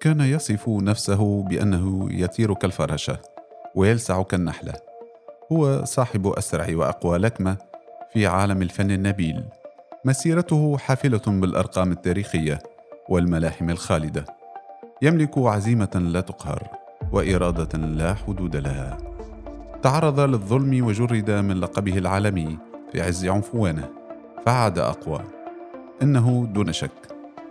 كان 0.00 0.20
يصف 0.20 0.68
نفسه 0.68 1.42
بأنه 1.42 2.08
يطير 2.10 2.54
كالفراشة 2.54 3.18
ويلسع 3.74 4.22
كالنحلة 4.22 4.72
هو 5.52 5.84
صاحب 5.84 6.26
أسرع 6.26 6.66
وأقوى 6.76 7.18
لكمة 7.18 7.56
في 8.12 8.26
عالم 8.26 8.62
الفن 8.62 8.90
النبيل. 8.90 9.44
مسيرته 10.04 10.78
حافلة 10.78 11.22
بالأرقام 11.26 11.92
التاريخية 11.92 12.58
والملاحم 13.08 13.70
الخالدة. 13.70 14.24
يملك 15.02 15.38
عزيمة 15.38 15.90
لا 15.94 16.20
تقهر 16.20 16.68
وإرادة 17.12 17.78
لا 17.78 18.14
حدود 18.14 18.56
لها. 18.56 18.98
تعرض 19.82 20.20
للظلم 20.20 20.86
وجرد 20.86 21.30
من 21.30 21.60
لقبه 21.60 21.98
العالمي 21.98 22.58
في 22.92 23.00
عز 23.00 23.26
عنفوانه. 23.26 23.88
فعاد 24.46 24.78
أقوى. 24.78 25.20
إنه 26.02 26.46
دون 26.52 26.72
شك 26.72 26.90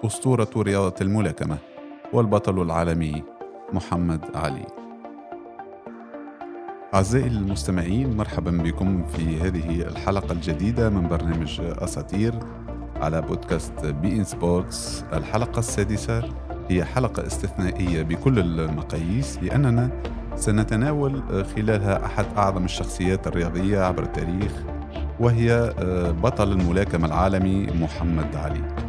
أسطورة 0.05 0.49
رياضة 0.57 0.95
الملاكمة. 1.01 1.57
والبطل 2.13 2.61
العالمي 2.61 3.23
محمد 3.73 4.21
علي. 4.35 4.65
أعزائي 6.93 7.27
المستمعين 7.27 8.17
مرحبا 8.17 8.51
بكم 8.51 9.05
في 9.05 9.41
هذه 9.41 9.81
الحلقة 9.81 10.31
الجديدة 10.31 10.89
من 10.89 11.07
برنامج 11.07 11.61
أساطير 11.61 12.33
على 12.95 13.21
بودكاست 13.21 13.85
بي 13.85 14.15
إن 14.15 14.23
سبورتس. 14.23 15.05
الحلقة 15.13 15.59
السادسة 15.59 16.23
هي 16.69 16.85
حلقة 16.85 17.27
استثنائية 17.27 18.03
بكل 18.03 18.39
المقاييس 18.39 19.43
لأننا 19.43 19.89
سنتناول 20.35 21.23
خلالها 21.55 22.05
أحد 22.05 22.25
أعظم 22.37 22.65
الشخصيات 22.65 23.27
الرياضية 23.27 23.79
عبر 23.79 24.03
التاريخ 24.03 24.51
وهي 25.19 25.73
بطل 26.23 26.51
الملاكمة 26.51 27.07
العالمي 27.07 27.67
محمد 27.81 28.35
علي. 28.35 28.88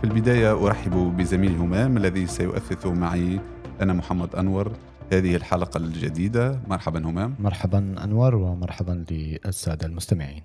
في 0.00 0.06
البداية 0.06 0.66
أرحب 0.66 0.92
بزميلي 1.16 1.56
همام 1.56 1.96
الذي 1.96 2.26
سيؤثث 2.26 2.86
معي 2.86 3.40
أنا 3.80 3.92
محمد 3.92 4.34
أنور. 4.34 4.72
هذه 5.12 5.36
الحلقة 5.36 5.78
الجديدة. 5.78 6.60
مرحبا 6.68 7.08
همام. 7.08 7.34
مرحبا 7.38 8.04
أنور 8.04 8.34
ومرحبا 8.34 9.04
للسادة 9.10 9.86
المستمعين. 9.86 10.42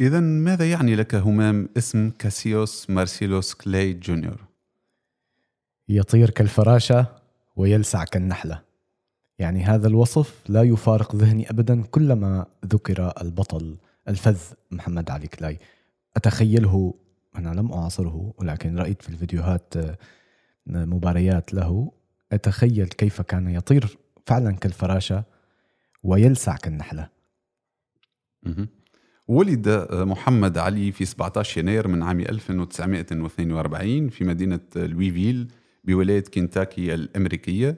إذا 0.00 0.20
ماذا 0.20 0.70
يعني 0.70 0.96
لك 0.96 1.14
همام 1.14 1.68
اسم 1.76 2.10
كاسيوس 2.18 2.90
مارسيلوس 2.90 3.54
كلاي 3.54 3.92
جونيور؟ 3.92 4.40
يطير 5.88 6.30
كالفراشة 6.30 7.06
ويلسع 7.56 8.04
كالنحلة 8.04 8.60
يعني 9.38 9.64
هذا 9.64 9.88
الوصف 9.88 10.40
لا 10.48 10.62
يفارق 10.62 11.16
ذهني 11.16 11.50
أبدا 11.50 11.82
كلما 11.82 12.46
ذكر 12.66 13.12
البطل 13.20 13.76
الفذ 14.08 14.38
محمد 14.70 15.10
علي 15.10 15.26
كلاي. 15.26 15.58
أتخيله 16.16 16.94
أنا 17.36 17.60
لم 17.60 17.72
أعاصره 17.72 18.34
ولكن 18.38 18.78
رأيت 18.78 19.02
في 19.02 19.08
الفيديوهات 19.08 19.74
مباريات 20.66 21.54
له. 21.54 21.92
أتخيل 22.32 22.86
كيف 22.86 23.20
كان 23.20 23.48
يطير 23.48 23.98
فعلا 24.26 24.52
كالفراشة 24.52 25.24
ويلسع 26.02 26.56
كالنحلة 26.56 27.08
ولد 29.28 29.88
محمد 29.92 30.58
علي 30.58 30.92
في 30.92 31.04
17 31.04 31.60
يناير 31.60 31.88
من 31.88 32.02
عام 32.02 32.20
1942 32.20 34.08
في 34.08 34.24
مدينة 34.24 34.60
لويفيل 34.76 35.48
بولاية 35.84 36.24
كنتاكي 36.24 36.94
الأمريكية. 36.94 37.76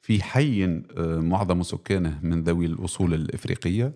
في 0.00 0.22
حي 0.22 0.66
معظم 0.98 1.62
سكانه 1.62 2.20
من 2.22 2.42
ذوي 2.42 2.66
الأصول 2.66 3.14
الإفريقية. 3.14 3.92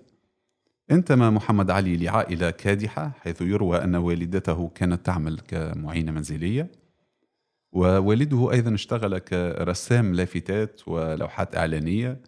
انتمى 0.91 1.31
محمد 1.31 1.71
علي 1.71 1.97
لعائلة 1.97 2.51
كادحة 2.51 3.13
حيث 3.21 3.43
يروى 3.43 3.85
أن 3.85 3.97
والدته 3.97 4.71
كانت 4.75 5.07
تعمل 5.07 5.41
كمعينة 5.41 6.13
منزلية 6.13 6.71
ووالده 7.73 8.53
أيضا 8.53 8.75
اشتغل 8.75 9.19
كرسام 9.19 10.15
لافتات 10.15 10.81
ولوحات 10.89 11.57
إعلانية 11.57 12.21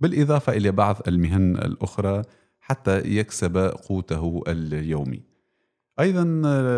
بالإضافة 0.00 0.52
إلى 0.52 0.70
بعض 0.70 0.96
المهن 1.08 1.56
الأخرى 1.56 2.22
حتى 2.60 2.98
يكسب 2.98 3.56
قوته 3.58 4.42
اليومي. 4.48 5.22
أيضا 6.00 6.24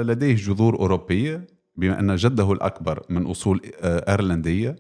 لديه 0.03 0.35
جذور 0.35 0.75
أوروبية 0.79 1.47
بما 1.77 2.01
أن 2.01 2.17
جده 2.17 2.53
الأكبر 2.53 3.03
من 3.11 3.27
أصول 3.27 3.61
أيرلندية. 3.85 4.77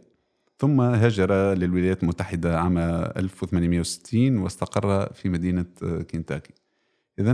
ثم 0.60 0.80
هاجر 0.80 1.32
للولايات 1.54 2.02
المتحدة 2.02 2.60
عام 2.60 2.78
1860 2.78 4.36
واستقر 4.38 5.12
في 5.12 5.28
مدينة 5.28 5.64
كنتاكي. 6.10 6.52
إذا 7.18 7.32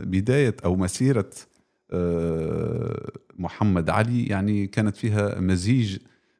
بداية 0.00 0.56
أو 0.64 0.76
مسيرة 0.76 1.30
محمد 3.38 3.90
علي 3.90 4.26
يعني 4.26 4.66
كانت 4.66 4.96
فيها 4.96 5.40
مزيج 5.40 5.98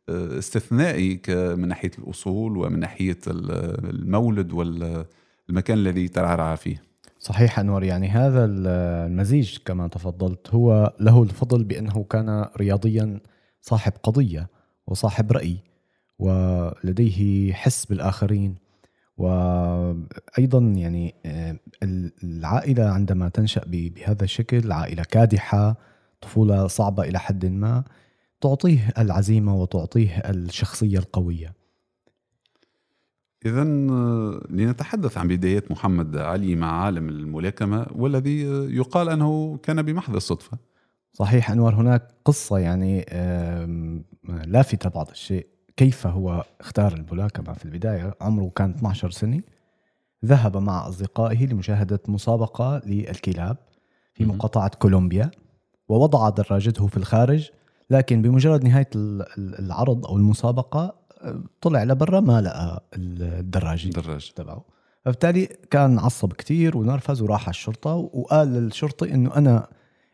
استثنائي 0.09 1.21
من 1.29 1.69
ناحية 1.69 1.91
الأصول 1.99 2.57
ومن 2.57 2.79
ناحية 2.79 3.19
المولد 3.29 4.53
والمكان 4.53 5.79
الذي 5.79 6.09
ترعرع 6.09 6.55
فيه. 6.55 6.83
صحيح 7.19 7.59
أنور 7.59 7.85
يعني 7.85 8.09
هذا 8.09 8.45
المزيج 8.45 9.59
كما 9.65 9.89
تفضلت 9.89 10.55
هو 10.55 10.95
له 11.01 11.23
الفضل 11.23 11.65
بأنه 11.65 12.05
كان 12.11 12.47
رياضيا 12.57 13.21
صاحب 13.61 13.93
قضية 14.03 14.49
وصاحب 14.87 15.33
رأي. 15.33 15.57
ولديه 16.19 17.53
حس 17.53 17.85
بالآخرين. 17.85 18.65
وأيضا 19.17 20.59
يعني 20.59 21.15
العائلة 22.23 22.85
عندما 22.85 23.29
تنشأ 23.29 23.63
بهذا 23.67 24.25
الشكل 24.25 24.73
عائلة 24.73 25.03
كادحة 25.03 25.77
طفولة 26.21 26.67
صعبة 26.67 27.03
إلى 27.03 27.19
حد 27.19 27.47
ما 27.47 27.85
تعطيه 28.41 28.93
العزيمة 28.99 29.55
وتعطيه 29.63 30.19
الشخصية 30.19 30.99
القوية. 30.99 31.55
إذا 33.47 33.65
لنتحدث 34.51 35.19
عن 35.19 35.29
بدايات 35.29 35.71
محمد 35.71 36.17
علي 36.17 36.57
مع 36.57 36.85
عالم 36.85 37.09
الملاكمة 37.09 37.87
والذي 37.95 38.41
يقال 38.77 39.09
أنه 39.09 39.57
كان 39.63 39.83
بمحض 39.83 40.15
الصدفة. 40.15 40.59
صحيح 41.13 41.51
أنور 41.51 41.75
هناك 41.75 42.09
قصة 42.25 42.59
يعني 42.59 43.07
لافتة 44.47 44.91
بعض 44.91 45.11
الشيء. 45.11 45.47
كيف 45.77 46.07
هو 46.07 46.45
اختار 46.61 46.93
الملاكمة 46.93 47.53
في 47.53 47.65
البداية؟ 47.65 48.15
عمره 48.21 48.53
كان 48.57 48.71
12 48.71 49.11
سنة. 49.11 49.43
ذهب 50.25 50.57
مع 50.57 50.89
أصدقائه 50.89 51.47
لمشاهدة 51.47 52.01
مسابقة 52.09 52.83
للكلاب 52.87 53.57
في 54.15 54.25
مقاطعة 54.25 54.69
كولومبيا 54.69 55.31
ووضع 55.89 56.29
دراجته 56.29 56.87
في 56.87 56.97
الخارج 56.97 57.51
لكن 57.91 58.23
بمجرد 58.23 58.65
نهاية 58.65 58.89
العرض 59.39 60.07
أو 60.07 60.17
المسابقة 60.17 60.95
طلع 61.61 61.85
لبرا 61.85 62.21
ما 62.21 62.41
لقى 62.41 62.85
الدراجة 62.95 63.85
الدراجة. 63.85 64.33
تبعه. 64.37 64.65
فبالتالي 65.05 65.47
كان 65.71 65.99
عصب 65.99 66.33
كتير 66.33 66.77
ونرفز 66.77 67.23
وراح 67.23 67.43
على 67.43 67.51
الشرطة 67.51 67.95
وقال 67.95 68.49
للشرطي 68.49 69.15
أنه 69.15 69.37
أنا 69.37 69.69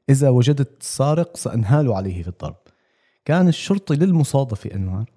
إذا 0.09 0.28
وجدت 0.28 0.82
سارق 0.82 1.37
سأنهال 1.37 1.92
عليه 1.92 2.22
في 2.22 2.28
الضرب. 2.28 2.56
كان 3.25 3.48
الشرطي 3.48 3.94
للمصادفة 3.94 4.75
أنوار 4.75 5.10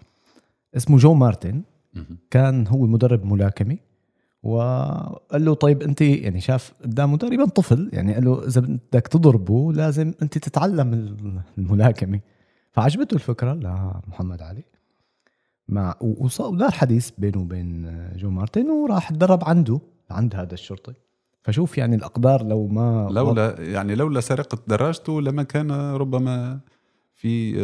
اسمه 0.75 0.97
جو 0.97 1.13
مارتن. 1.13 1.61
كان 2.29 2.67
هو 2.67 2.85
مدرب 2.85 3.25
ملاكمة 3.25 3.77
وقال 4.43 5.45
له 5.45 5.53
طيب 5.53 5.81
أنت 5.81 6.01
يعني 6.01 6.41
شاف 6.41 6.73
قدامه 6.83 7.17
تقريبا 7.17 7.45
طفل 7.45 7.89
يعني 7.93 8.13
قال 8.13 8.25
له 8.25 8.47
إذا 8.47 8.61
بدك 8.61 9.07
تضربه 9.07 9.73
لازم 9.73 10.13
أنت 10.21 10.37
تتعلم 10.37 10.93
الملاكمة. 11.57 12.19
فعجبته 12.71 13.13
الفكرة 13.13 13.53
لمحمد 13.53 14.41
علي. 14.41 14.63
ودار 15.69 16.71
حديث 16.71 17.11
بينه 17.17 17.41
وبين 17.41 17.97
جو 18.15 18.29
مارتن 18.29 18.69
وراح 18.69 19.09
تدرب 19.09 19.43
عنده 19.43 19.79
عند 20.09 20.35
هذا 20.35 20.53
الشرطي. 20.53 20.93
فشوف 21.41 21.77
يعني 21.77 21.95
الأقدار 21.95 22.43
لو 22.43 22.67
ما 22.67 23.07
لولا 23.11 23.61
يعني 23.61 23.95
لولا 23.95 24.21
سرقة 24.21 24.57
دراجته 24.67 25.21
لما 25.21 25.43
كان 25.43 25.71
ربما 25.71 26.59
في 27.23 27.55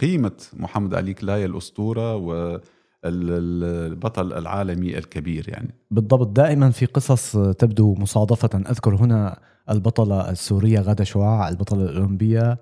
قيمة 0.00 0.32
محمد 0.52 0.94
علي 0.94 1.14
كلاي 1.14 1.44
الأسطورة 1.44 2.16
و 2.16 2.60
البطل 3.04 4.32
العالمي 4.32 4.98
الكبير 4.98 5.48
يعني. 5.48 5.74
بالضبط. 5.90 6.28
دائما 6.28 6.70
في 6.70 6.86
قصص 6.86 7.36
تبدو 7.36 7.94
مصادفة. 7.94 8.50
أذكر 8.70 8.94
هنا 8.94 9.38
البطلة 9.70 10.30
السورية 10.30 10.80
غادة 10.80 11.04
شعاع 11.04 11.48
البطلة 11.48 11.82
الأولمبية 11.82 12.58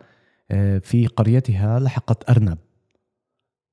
في 0.83 1.07
قريتها 1.17 1.81
لحقت 1.81 2.31
أرنب. 2.31 2.59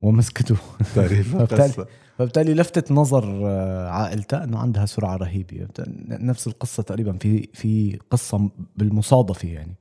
ومسكته. 0.02 0.56
فبالتالي, 0.94 1.86
فبالتالي 2.18 2.54
لفتت 2.54 2.92
نظر 2.92 3.46
عائلتها 3.88 4.44
إنه 4.44 4.60
عندها 4.60 4.86
سرعة 4.86 5.16
رهيبة. 5.16 5.68
نفس 6.08 6.48
القصة 6.48 6.84
تقريبا 6.84 7.18
في 7.18 7.50
في 7.54 8.00
قصة 8.12 8.50
بالمصادفة 8.76 9.48
يعني. 9.48 9.76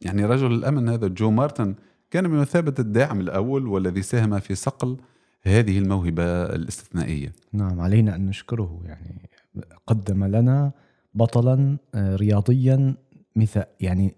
يعني 0.00 0.24
رجل 0.24 0.52
الأمن 0.52 0.88
هذا 0.88 1.08
جو 1.08 1.30
مارتن 1.30 1.74
كان 2.10 2.28
بمثابه 2.28 2.74
الداعم 2.78 3.20
الأول 3.20 3.66
والذي 3.66 4.02
ساهم 4.02 4.40
في 4.40 4.54
صقل 4.54 4.96
هذه 5.42 5.78
الموهبة 5.78 6.24
الاستثنائية. 6.42 7.32
نعم 7.52 7.80
علينا 7.80 8.16
أن 8.16 8.26
نشكره. 8.26 8.80
يعني 8.84 9.30
قدم 9.86 10.24
لنا 10.24 10.72
بطلا 11.14 11.76
رياضيا 11.96 12.94
مثل 13.36 13.62
يعني 13.80 14.14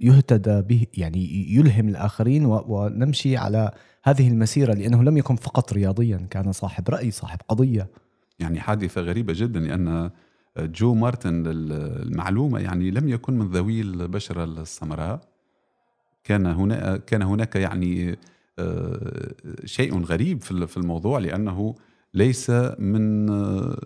يهتدى 0.00 0.62
به 0.62 0.86
يعني 0.94 1.54
يلهم 1.54 1.88
الآخرين 1.88 2.46
ونمشي 2.46 3.36
على 3.36 3.70
هذه 4.04 4.28
المسيرة 4.28 4.74
لأنه 4.74 5.02
لم 5.02 5.16
يكن 5.16 5.36
فقط 5.36 5.72
رياضيا 5.72 6.26
كان 6.30 6.52
صاحب 6.52 6.88
رأي 6.88 7.10
صاحب 7.10 7.38
قضية. 7.48 7.88
يعني 8.38 8.60
حادثة 8.60 9.00
غريبة 9.00 9.32
جدا 9.36 9.60
لأن 9.60 10.10
جو 10.58 10.94
مارتن 10.94 11.42
المعلومة 11.46 12.58
يعني 12.58 12.90
لم 12.90 13.08
يكن 13.08 13.38
من 13.38 13.46
ذوي 13.46 13.80
البشرة 13.80 14.44
السمراء. 14.44 15.20
كان 16.24 16.46
هنا 16.46 16.96
كان 16.96 17.22
هناك 17.22 17.56
يعني 17.56 18.18
آه، 18.58 19.34
شيء 19.64 19.98
غريب 20.02 20.42
في 20.42 20.76
الموضوع 20.76 21.18
لأنه 21.18 21.74
ليس 22.14 22.50
من 22.78 23.30
آه، 23.30 23.76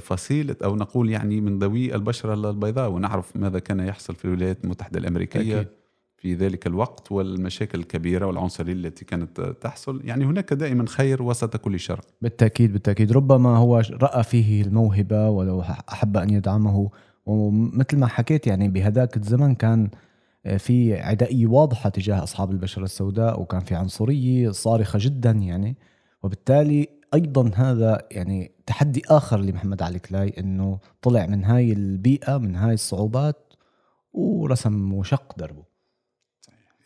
فصيلة 0.00 0.56
أو 0.64 0.76
نقول 0.76 1.10
يعني 1.10 1.40
من 1.40 1.58
ذوي 1.58 1.94
البشرة 1.94 2.50
البيضاء. 2.50 2.90
ونعرف 2.90 3.36
ماذا 3.36 3.58
كان 3.58 3.80
يحصل 3.80 4.14
في 4.14 4.24
الولايات 4.24 4.64
المتحدة 4.64 4.98
الأمريكية. 4.98 5.60
أكيد. 5.60 5.79
في 6.20 6.34
ذلك 6.34 6.66
الوقت 6.66 7.12
والمشاكل 7.12 7.78
الكبيرة 7.78 8.26
والعنصرية 8.26 8.72
التي 8.72 9.04
كانت 9.04 9.40
تحصل. 9.40 10.00
يعني 10.04 10.24
هناك 10.24 10.52
دائما 10.52 10.86
خير 10.86 11.22
وسط 11.22 11.56
كل 11.56 11.80
شر. 11.80 12.00
بالتأكيد 12.22 12.72
بالتأكيد. 12.72 13.12
ربما 13.12 13.56
هو 13.56 13.82
رأى 14.02 14.22
فيه 14.22 14.62
الموهبة 14.62 15.28
ولو 15.28 15.60
أحب 15.60 16.16
أن 16.16 16.30
يدعمه. 16.30 16.90
ومثل 17.26 17.98
ما 17.98 18.06
حكيت 18.06 18.46
يعني 18.46 18.68
بهذاك 18.68 19.16
الزمن 19.16 19.54
كان 19.54 19.90
في 20.58 21.00
عدائية 21.00 21.46
واضحة 21.46 21.90
تجاه 21.90 22.22
أصحاب 22.22 22.50
البشرة 22.50 22.84
السوداء 22.84 23.40
وكان 23.40 23.60
في 23.60 23.74
عنصرية 23.74 24.50
صارخة 24.50 24.98
جدا 25.02 25.30
يعني. 25.30 25.76
وبالتالي 26.22 26.88
أيضا 27.14 27.50
هذا 27.54 28.06
يعني 28.10 28.50
تحدي 28.66 29.02
آخر 29.08 29.40
لمحمد 29.40 29.82
علي 29.82 29.98
كلاي 29.98 30.34
أنه 30.38 30.78
طلع 31.02 31.26
من 31.26 31.44
هاي 31.44 31.72
البيئة 31.72 32.38
من 32.38 32.56
هاي 32.56 32.74
الصعوبات 32.74 33.52
ورسم 34.12 34.92
وشق 34.92 35.38
دربه. 35.38 35.69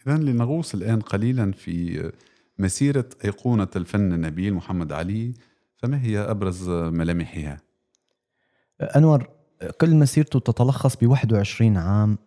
إذا 0.07 0.17
لنغوص 0.17 0.75
الآن 0.75 1.01
قليلا 1.01 1.53
في 1.53 2.13
مسيرة 2.59 3.09
أيقونة 3.25 3.69
الفن 3.77 4.13
النبيل 4.13 4.55
محمد 4.55 4.93
علي 4.93 5.35
فما 5.77 6.03
هي 6.03 6.19
أبرز 6.19 6.69
ملامحها؟ 6.71 7.61
أنور 8.81 9.29
كل 9.81 9.95
مسيرته 9.95 10.39
تتلخص 10.39 10.97
ب 10.97 11.07
21 11.07 11.77
عام 11.77 12.19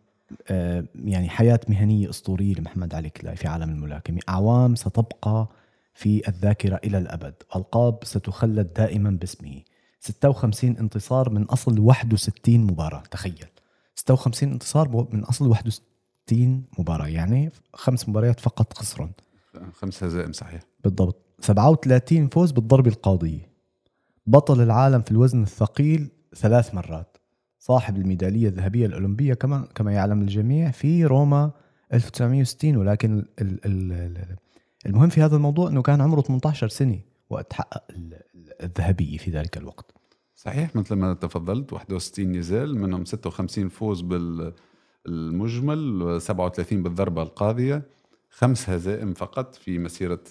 آه، 0.47 0.83
يعني 0.95 1.29
حياة 1.29 1.59
مهنية 1.69 2.09
أسطورية 2.09 2.53
لمحمد 2.53 2.93
علي 2.93 3.09
كلاي 3.09 3.35
في 3.35 3.47
عالم 3.47 3.69
الملاكمة. 3.69 4.19
أعوام 4.29 4.75
ستبقى 4.75 5.47
في 5.93 6.27
الذاكرة 6.27 6.79
إلى 6.83 6.97
الأبد. 6.97 7.33
ألقاب 7.55 7.99
ستخلد 8.03 8.73
دائما 8.73 9.09
باسمه. 9.09 9.61
56 9.99 10.77
انتصار 10.77 11.29
من 11.29 11.43
أصل 11.43 11.79
61 11.79 12.59
مباراة. 12.59 13.03
تخيل. 13.11 13.45
56 13.95 14.51
انتصار 14.51 15.07
من 15.11 15.23
أصل 15.23 15.47
61 16.31 16.63
مباراة 16.79 17.07
يعني 17.07 17.51
خمس 17.73 18.09
مباريات 18.09 18.39
فقط 18.39 18.77
خسرا 18.77 19.11
خمس 19.73 20.03
هزائم 20.03 20.31
صحيح. 20.31 20.61
بالضبط. 20.83 21.25
37 21.39 22.27
فوز 22.27 22.51
بالضربة 22.51 22.91
القاضية. 22.91 23.49
بطل 24.25 24.61
العالم 24.61 25.01
في 25.01 25.11
الوزن 25.11 25.43
الثقيل 25.43 26.09
ثلاث 26.35 26.75
مرات. 26.75 27.17
صاحب 27.59 27.97
الميدالية 27.97 28.47
الذهبية 28.47 28.85
الأولمبية 28.85 29.33
كما 29.33 29.67
كما 29.75 29.91
يعلم 29.91 30.21
الجميع 30.21 30.71
في 30.71 31.05
روما 31.05 31.51
1960 31.93 32.77
ولكن 32.77 33.25
ال 33.41 33.65
ال 33.65 34.37
المهم 34.85 35.09
في 35.09 35.21
هذا 35.21 35.35
الموضوع 35.35 35.69
أنه 35.69 35.81
كان 35.81 36.01
عمره 36.01 36.21
18 36.21 36.67
سنة 36.67 36.99
وقت 37.29 37.53
حقق 37.53 37.83
الذهبية 38.63 39.17
في 39.17 39.31
ذلك 39.31 39.57
الوقت. 39.57 39.91
صحيح 40.35 40.75
مثل 40.75 40.95
ما 40.95 41.13
تفضلت 41.13 41.73
61 41.73 42.31
نزال 42.31 42.77
منهم 42.77 43.05
56 43.05 43.69
فوز 43.69 44.01
بالمجمل 45.07 46.21
37 46.21 46.83
بالضربة 46.83 47.21
القاضية 47.21 47.83
خمس 48.29 48.69
هزائم 48.69 49.13
فقط 49.13 49.55
في 49.55 49.79
مسيرة 49.79 50.23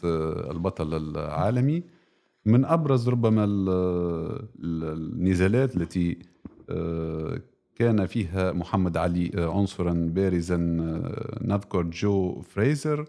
البطل 0.51 0.95
العالمي. 0.95 1.83
من 2.45 2.65
أبرز 2.65 3.09
ربما 3.09 3.45
النزالات 4.59 5.77
التي 5.77 6.19
آه، 6.71 7.41
كان 7.75 8.07
فيها 8.07 8.53
محمد 8.53 8.97
علي 8.97 9.31
آه، 9.35 9.59
عنصرا 9.59 9.93
بارزا 10.15 10.55
آه، 10.55 11.39
نذكر 11.45 11.83
جو 11.83 12.43
فريزر، 12.43 13.05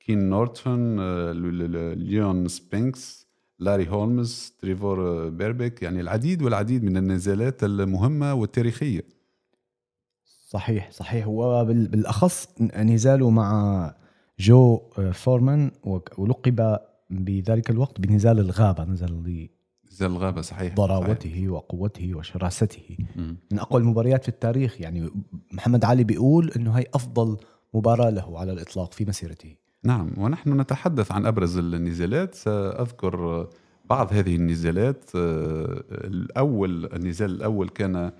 كين 0.00 0.30
نورتون 0.30 1.00
ليون 1.92 2.48
سبينكس 2.48 3.26
لاري 3.58 3.88
هولمز 3.88 4.54
تريفور 4.60 5.28
بيربيك 5.28 5.82
يعني 5.82 6.00
العديد 6.00 6.42
والعديد 6.42 6.84
من 6.84 6.96
النزالات 6.96 7.64
المهمة 7.64 8.34
والتاريخية. 8.34 9.19
صحيح 10.52 10.90
صحيح. 10.90 11.28
وبالأخص 11.28 12.48
نزاله 12.76 13.30
مع 13.30 13.94
جو 14.38 14.80
فورمان 15.12 15.70
ولقب 16.18 16.78
بذلك 17.10 17.70
الوقت 17.70 18.00
بنزال 18.00 18.38
الغابة. 18.38 18.84
نزال 18.84 19.48
نزال 19.92 20.10
الغابة 20.10 20.40
صحيح 20.40 20.74
ضراوته 20.74 21.30
صحيح. 21.30 21.50
وقوته 21.50 22.14
وشراسته. 22.14 22.96
م. 23.16 23.34
من 23.52 23.58
أقوى 23.58 23.80
المباريات 23.80 24.22
في 24.22 24.28
التاريخ 24.28 24.80
يعني 24.80 25.10
محمد 25.52 25.84
علي 25.84 26.04
بيقول 26.04 26.50
أنه 26.56 26.72
هي 26.72 26.84
أفضل 26.94 27.36
مباراة 27.74 28.10
له 28.10 28.38
على 28.38 28.52
الإطلاق 28.52 28.92
في 28.92 29.04
مسيرته. 29.04 29.54
نعم 29.84 30.10
ونحن 30.16 30.60
نتحدث 30.60 31.12
عن 31.12 31.26
أبرز 31.26 31.58
النزالات. 31.58 32.34
سأذكر 32.34 33.48
بعض 33.90 34.12
هذه 34.12 34.36
النزالات. 34.36 35.04
الأول 35.90 36.86
النزال 36.86 37.30
الأول 37.30 37.68
كان 37.68 38.12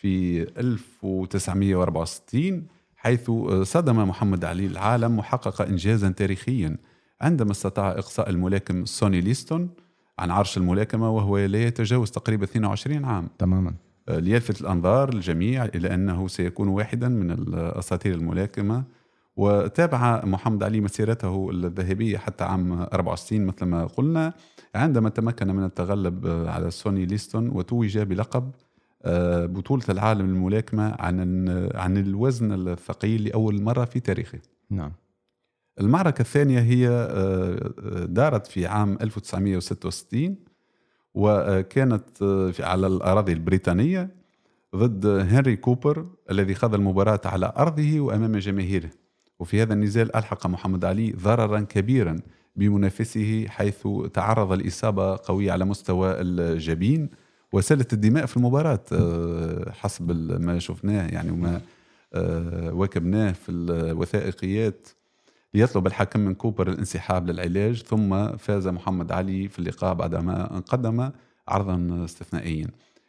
في 0.00 0.42
1964 0.42 2.66
حيث 2.96 3.30
صدم 3.62 4.08
محمد 4.08 4.44
علي 4.44 4.66
العالم 4.66 5.18
وحقق 5.18 5.62
إنجازا 5.62 6.10
تاريخيا 6.10 6.76
عندما 7.20 7.50
استطاع 7.50 7.90
إقصاء 7.90 8.30
الملاكم 8.30 8.84
سوني 8.84 9.20
ليستون 9.20 9.70
عن 10.18 10.30
عرش 10.30 10.56
الملاكمة 10.56 11.10
وهو 11.10 11.38
لا 11.38 11.62
يتجاوز 11.62 12.10
تقريبا 12.10 12.44
22 12.44 13.04
عام. 13.04 13.28
تماما. 13.38 13.74
آه، 14.08 14.18
ليلفت 14.18 14.60
الأنظار 14.60 15.08
الجميع 15.08 15.64
إلى 15.64 15.94
أنه 15.94 16.28
سيكون 16.28 16.68
واحدا 16.68 17.08
من 17.08 17.30
الأساطير 17.30 18.14
الملاكمة 18.14 18.84
وتابع 19.36 20.24
محمد 20.24 20.62
علي 20.62 20.80
مسيرته 20.80 21.50
الذهبية 21.50 22.18
حتى 22.18 22.44
عام 22.44 22.72
64 22.72 23.46
مثل 23.46 23.64
ما 23.64 23.86
قلنا 23.86 24.32
عندما 24.74 25.08
تمكن 25.08 25.48
من 25.48 25.64
التغلب 25.64 26.26
آه، 26.26 26.50
على 26.50 26.70
سوني 26.70 27.06
ليستون 27.06 27.48
وتوج 27.48 27.98
بلقب 27.98 28.50
بطولة 29.46 29.84
العالم 29.88 30.26
للملاكمة 30.26 30.96
عن 30.98 31.48
عن 31.74 31.96
الوزن 31.96 32.68
الثقيل 32.68 33.24
لأول 33.24 33.62
مرة 33.62 33.84
في 33.84 34.00
تاريخه. 34.00 34.38
نعم. 34.70 34.92
المعركة 35.80 36.20
الثانية 36.22 36.60
هي 36.60 36.88
دارت 38.08 38.46
في 38.46 38.66
عام 38.66 38.98
1966 39.00 40.36
وكانت 41.14 42.22
على 42.60 42.86
الأراضي 42.86 43.32
البريطانية 43.32 44.10
ضد 44.76 45.06
هنري 45.06 45.56
كوبر 45.56 46.06
الذي 46.30 46.54
خاض 46.54 46.74
المباراة 46.74 47.20
على 47.24 47.52
أرضه 47.56 48.00
وأمام 48.00 48.36
جماهيره. 48.36 48.90
وفي 49.38 49.62
هذا 49.62 49.74
النزال 49.74 50.16
ألحق 50.16 50.46
محمد 50.46 50.84
علي 50.84 51.10
ضررا 51.12 51.60
كبيرا 51.60 52.16
بمنافسه 52.56 53.46
حيث 53.48 53.88
تعرض 54.14 54.52
لإصابة 54.52 55.16
قوية 55.16 55.52
على 55.52 55.64
مستوى 55.64 56.20
الجبين. 56.20 57.10
وسالت 57.52 57.92
الدماء 57.92 58.26
في 58.26 58.36
المباراة 58.36 58.84
حسب 59.70 60.10
ما 60.40 60.58
شفناه 60.58 61.06
يعني 61.06 61.30
وما 61.30 61.60
واكبناه 62.72 63.32
في 63.32 63.52
الوثائقيات. 63.52 64.88
ليطلب 65.54 65.86
الحكم 65.86 66.20
من 66.20 66.34
كوبر 66.34 66.68
الانسحاب 66.68 67.30
للعلاج 67.30 67.82
ثم 67.82 68.36
فاز 68.36 68.68
محمد 68.68 69.12
علي 69.12 69.48
في 69.48 69.58
اللقاء 69.58 69.94
بعدما 69.94 70.62
قدم 70.68 71.10
عرضا 71.48 72.04
استثنائيا. 72.04 72.66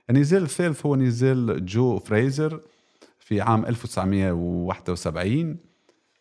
النزال 0.09 0.43
الثالث 0.43 0.85
هو 0.85 0.95
نزال 0.95 1.65
جو 1.65 1.99
فريزر 1.99 2.61
في 3.19 3.41
عام 3.41 3.65
1971 3.65 5.49
آه 5.49 5.55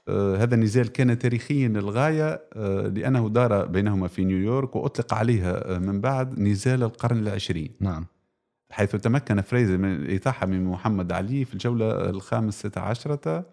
هذا 0.09 0.54
النزال 0.54 0.92
كان 0.92 1.19
تاريخيا 1.19 1.69
للغاية 1.69 2.42
آه 2.52 2.87
لأنه 2.87 3.28
دار 3.28 3.66
بينهما 3.66 4.09
في 4.09 4.25
نيويورك 4.25 4.76
وأطلق 4.76 5.14
عليها 5.14 5.75
آه 5.75 5.78
من 5.78 6.00
بعد 6.00 6.40
نزال 6.40 6.83
القرن 6.83 7.19
العشرين. 7.19 7.71
نعم. 7.80 8.07
حيث 8.71 8.97
تمكن 8.97 9.40
فريزر 9.40 9.78
من 9.78 9.95
الإتاحة 9.95 10.47
من 10.47 10.64
محمد 10.64 11.12
علي 11.12 11.45
في 11.45 11.54
الجولة 11.54 12.11
الخامسة 12.11 12.71
عشرة 12.76 13.45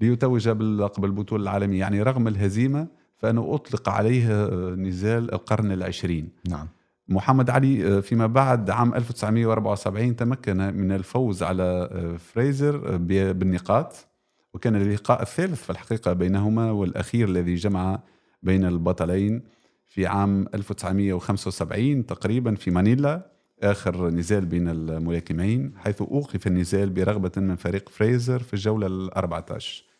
ليتوج 0.00 0.48
باللقب 0.48 1.04
البطولة 1.04 1.42
العالمية. 1.42 1.80
يعني 1.80 2.02
رغم 2.02 2.28
الهزيمة 2.28 2.86
فأنه 3.16 3.54
أطلق 3.54 3.88
عليه 3.88 4.48
نزال 4.74 5.34
القرن 5.34 5.72
العشرين. 5.72 6.28
نعم. 6.48 6.68
محمد 7.08 7.50
علي 7.50 8.02
فيما 8.02 8.26
بعد 8.26 8.70
عام 8.70 8.94
1974 8.94 10.16
تمكن 10.16 10.56
من 10.56 10.92
الفوز 10.92 11.42
على 11.42 11.88
فريزر 12.18 12.96
بالنقاط. 13.32 14.09
وكان 14.54 14.76
اللقاء 14.76 15.22
الثالث 15.22 15.62
في 15.62 15.70
الحقيقة 15.70 16.12
بينهما 16.12 16.70
والأخير 16.70 17.28
الذي 17.28 17.54
جمع 17.54 18.02
بين 18.42 18.64
البطلين 18.64 19.42
في 19.86 20.06
عام 20.06 20.46
1975 20.54 22.06
تقريبا 22.06 22.54
في 22.54 22.70
مانيلا 22.70 23.30
آخر 23.62 24.10
نزال 24.10 24.46
بين 24.46 24.68
الملاكمين 24.68 25.72
حيث 25.78 26.02
أوقف 26.02 26.46
النزال 26.46 26.90
برغبة 26.90 27.32
من 27.36 27.56
فريق 27.56 27.88
فريزر 27.88 28.38
في 28.38 28.54
الجولة 28.54 28.86
ال 28.86 29.14
14 29.14 29.90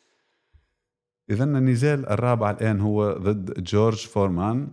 إذا 1.30 1.44
النزال 1.44 2.08
الرابع 2.08 2.50
الآن 2.50 2.80
هو 2.80 3.12
ضد 3.12 3.62
جورج 3.62 4.06
فورمان. 4.06 4.68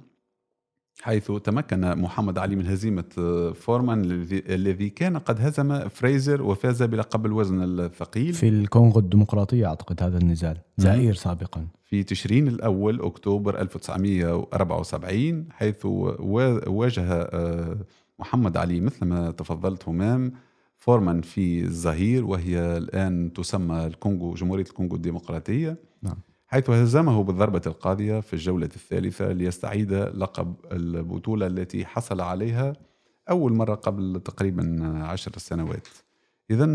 حيث 1.01 1.31
تمكن 1.31 1.97
محمد 2.01 2.37
علي 2.37 2.55
من 2.55 2.65
هزيمة 2.67 3.03
آه، 3.19 3.51
فورمان 3.51 4.03
الذي- 4.49 4.89
كان 4.89 5.17
قد 5.17 5.41
هزم 5.41 5.89
فريزر 5.89 6.41
وفاز 6.43 6.83
بلقب 6.83 7.25
الوزن 7.25 7.61
الثقيل. 7.79 8.33
في 8.33 8.47
الكونغو 8.49 8.99
الديمقراطية 8.99 9.65
أعتقد 9.67 10.03
هذا 10.03 10.17
النزال 10.17 10.57
زائر 10.77 11.13
سابقا. 11.13 11.67
في 11.85 12.03
تشرين 12.03 12.47
الأول 12.47 13.01
أكتوبر 13.01 13.61
1974 13.61 15.47
حيث 15.51 15.85
وا- 15.85 16.69
واجه 16.69 17.03
آه، 17.11 17.77
محمد 18.19 18.57
علي 18.57 18.79
مثل 18.81 19.05
ما 19.05 19.31
تفضلت 19.31 19.87
همام 19.89 20.31
فورمان 20.77 21.21
في 21.21 21.63
الظهير 21.63 22.25
وهي 22.25 22.77
الآن 22.77 23.33
تسمى 23.33 23.85
الكونغو 23.85 24.33
جمهورية 24.33 24.63
الكونغو 24.63 24.95
الديمقراطية. 24.95 25.77
نعم. 26.01 26.17
حيث 26.47 26.69
هزمه 26.69 27.23
بالضربة 27.23 27.61
القاضية 27.67 28.19
في 28.19 28.33
الجولة 28.33 28.69
الثالثة 28.75 29.31
ليستعيد 29.31 29.93
لقب 29.93 30.55
البطولة 30.71 31.47
التي 31.47 31.85
حصل 31.85 32.21
عليها 32.21 32.73
أول 33.29 33.53
مرة 33.53 33.75
قبل 33.75 34.21
تقريبا 34.25 34.91
عشر 35.03 35.31
سنوات. 35.37 35.87
إذا 36.51 36.65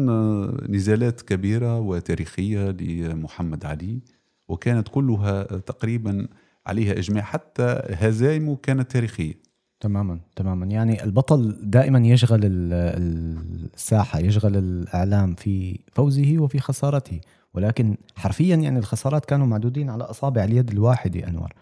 نزالات 0.69 1.23
كبيرة 1.23 1.81
وتاريخية 1.81 2.71
لمحمد 2.71 3.65
علي 3.65 4.01
وكانت 4.49 4.89
كلها 4.89 5.43
تقريبا 5.43 6.29
عليها 6.67 6.93
إجماع 6.93 7.23
حتى 7.23 7.83
هزايمه 7.91 8.57
كانت 8.57 8.91
تاريخية. 8.91 9.52
تماما 9.83 10.19
تماما. 10.37 10.67
يعني 10.67 11.05
البطل 11.05 11.57
دائما 11.63 11.99
يشغل 12.07 12.41
ال- 12.45 13.69
الساحة 13.75 14.19
يشغل 14.19 14.57
الإعلام 14.57 15.35
في 15.35 15.79
فوزه 15.93 16.37
وفي 16.39 16.59
خسارته. 16.59 17.21
ولكن 17.55 17.97
حرفيا 18.17 18.57
يعني 18.57 18.79
الخسارات 18.79 19.25
كانوا 19.25 19.47
معدودين 19.47 19.91
على 19.91 20.05
أصابع 20.05 20.45
اليد 20.45 20.71
الواحدة 20.71 21.29
أنور. 21.29 21.53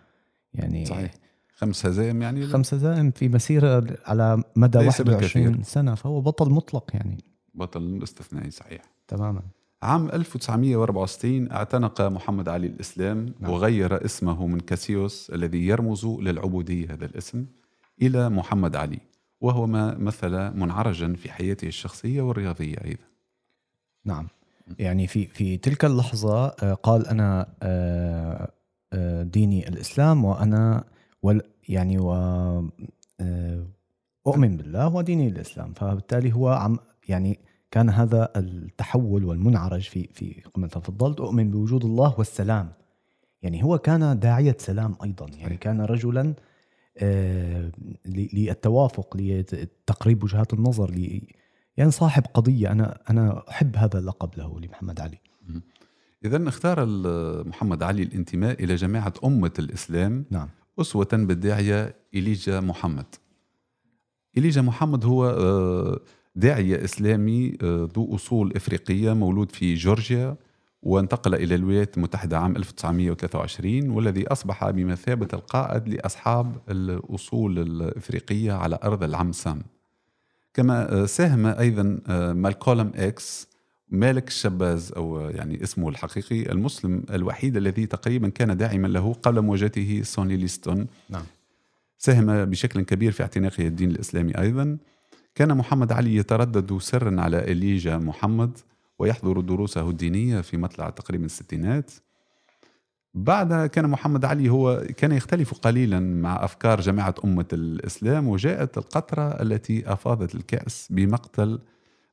يعني 0.54 0.84
صحيح. 0.86 1.10
خمس 1.54 1.86
هزايم 1.86 2.22
يعني؟ 2.22 2.46
خمسة 2.46 2.76
زائم 2.76 3.10
في 3.10 3.28
مسيرة 3.28 3.86
على 4.06 4.42
مدى 4.56 4.78
ليس 4.78 5.00
21 5.00 5.44
بالكثير. 5.46 5.64
سنة 5.72 5.94
فهو 5.94 6.20
بطل 6.20 6.50
مطلق 6.50 6.90
يعني. 6.94 7.18
بطل 7.54 8.00
استثنائي 8.02 8.50
صحيح. 8.50 8.82
تماما. 9.08 9.42
عام 9.82 10.08
1964 10.08 11.52
اعتنق 11.52 12.00
محمد 12.02 12.48
علي 12.48 12.66
الإسلام 12.66 13.32
نعم. 13.40 13.50
وغير 13.52 14.04
اسمه 14.04 14.46
من 14.46 14.60
كاسيوس 14.60 15.30
الذي 15.34 15.66
يرمز 15.66 16.06
للعبودية 16.06 16.92
هذا 16.92 17.04
الاسم. 17.04 17.44
إلى 18.02 18.28
محمد 18.28 18.76
علي 18.76 19.00
وهو 19.40 19.66
ما 19.66 19.98
مثل 19.98 20.30
منعرجا 20.54 21.12
في 21.14 21.32
حياته 21.32 21.68
الشخصية 21.68 22.22
والرياضية 22.22 22.76
أيضا. 22.84 23.04
نعم. 24.04 24.28
يعني 24.78 25.06
في 25.06 25.26
في 25.26 25.56
تلك 25.56 25.84
اللحظة 25.84 26.46
آه، 26.46 26.74
قال 26.74 27.06
أنا 27.06 27.46
آه، 27.62 28.50
آه، 28.92 29.22
ديني 29.22 29.68
الإسلام 29.68 30.24
وأنا 30.24 30.84
وال 31.22 31.42
يعني 31.68 31.98
و 31.98 32.12
أؤمن 34.26 34.56
بالله 34.56 34.94
وديني 34.94 35.28
الإسلام. 35.28 35.72
فبالتالي 35.72 36.32
هو 36.32 36.48
عم 36.48 36.78
يعني 37.08 37.38
كان 37.70 37.90
هذا 37.90 38.28
التحول 38.36 39.24
والمنعرج 39.24 39.88
في 39.88 40.08
في 40.14 40.42
كما 40.54 40.66
تفضلت 40.66 41.20
أؤمن 41.20 41.50
بوجود 41.50 41.84
الله 41.84 42.14
والسلام. 42.18 42.72
يعني 43.42 43.64
هو 43.64 43.78
كان 43.78 44.18
داعية 44.18 44.56
سلام 44.58 44.96
أيضا. 45.04 45.26
يعني. 45.38 45.56
كان 45.56 45.80
رجلا 45.80 46.20
آه، 46.20 46.34
للتوافق 48.06 49.16
لتقريب 49.16 50.24
وجهات 50.24 50.54
النظر 50.54 51.20
يعني 51.76 51.90
صاحب 51.90 52.22
قضية. 52.34 52.72
أنا 52.72 53.00
أنا 53.10 53.42
أحب 53.48 53.76
هذا 53.76 53.98
اللقب 53.98 54.38
له 54.38 54.60
لمحمد 54.60 55.00
علي. 55.00 55.18
إذا 56.24 56.48
اختار 56.48 56.86
محمد 57.46 57.82
علي 57.82 58.02
الانتماء 58.02 58.64
إلى 58.64 58.74
جماعة 58.74 59.14
أمة 59.24 59.52
الإسلام 59.58 60.24
نعم. 60.30 60.48
أسوة 60.80 61.08
بالداعية 61.12 61.94
إليجا 62.14 62.60
محمد. 62.60 63.06
إليجا 64.36 64.62
محمد 64.62 65.04
هو 65.04 65.26
آه، 65.26 66.00
داعية 66.36 66.84
إسلامي 66.84 67.58
آه، 67.62 67.88
ذو 67.96 68.14
أصول 68.14 68.52
إفريقية 68.56 69.12
مولود 69.12 69.50
في 69.50 69.74
جورجيا. 69.74 70.36
وانتقل 70.82 71.34
إلى 71.34 71.54
الولايات 71.54 71.96
المتحدة 71.96 72.38
عام 72.38 72.56
1923 72.56 73.90
والذي 73.90 74.28
أصبح 74.28 74.70
بمثابة 74.70 75.28
القائد 75.32 75.88
لأصحاب 75.88 76.56
الأصول 76.70 77.58
الإفريقية 77.58 78.52
على 78.52 78.78
أرض 78.84 79.02
العمسام 79.02 79.62
كما 80.54 80.92
آه، 80.92 81.06
ساهم 81.06 81.46
أيضا 81.46 82.00
آه، 82.08 82.32
مالكولم 82.32 82.92
إكس 82.94 83.48
مالك 83.88 84.28
الشباز 84.28 84.92
أو 84.92 85.20
يعني 85.20 85.62
اسمه 85.62 85.88
الحقيقي 85.88 86.52
المسلم 86.52 87.02
الوحيد 87.10 87.56
الذي 87.56 87.86
تقريبا 87.86 88.28
كان 88.28 88.56
داعما 88.56 88.86
له 88.86 89.12
قبل 89.12 89.40
مواجهته 89.40 90.02
سوني 90.04 90.36
ليستون. 90.36 90.86
نعم. 91.10 91.22
ساهم 91.98 92.44
بشكل 92.44 92.82
كبير 92.82 93.12
في 93.12 93.22
اعتناقه 93.22 93.66
الدين 93.66 93.90
الإسلامي 93.90 94.38
أيضا. 94.38 94.78
كان 95.34 95.56
محمد 95.56 95.92
علي 95.92 96.16
يتردد 96.16 96.78
سرا 96.78 97.20
على 97.20 97.52
إليجا 97.52 97.98
محمد 97.98 98.58
ويحضر 99.00 99.40
دروسه 99.40 99.90
الدينية 99.90 100.40
في 100.40 100.56
مطلع 100.56 100.90
تقريبا 100.90 101.24
الستينات. 101.24 101.90
بعد 103.14 103.66
كان 103.66 103.90
محمد 103.90 104.24
علي 104.24 104.48
هو 104.48 104.84
كان 104.96 105.12
يختلف 105.12 105.54
قليلا 105.54 106.00
مع 106.00 106.44
أفكار 106.44 106.80
جماعة 106.80 107.14
أمة 107.24 107.46
الإسلام 107.52 108.28
وجاءت 108.28 108.78
القطرة 108.78 109.42
التي 109.42 109.92
أفاضت 109.92 110.34
الكأس 110.34 110.88
بمقتل 110.90 111.58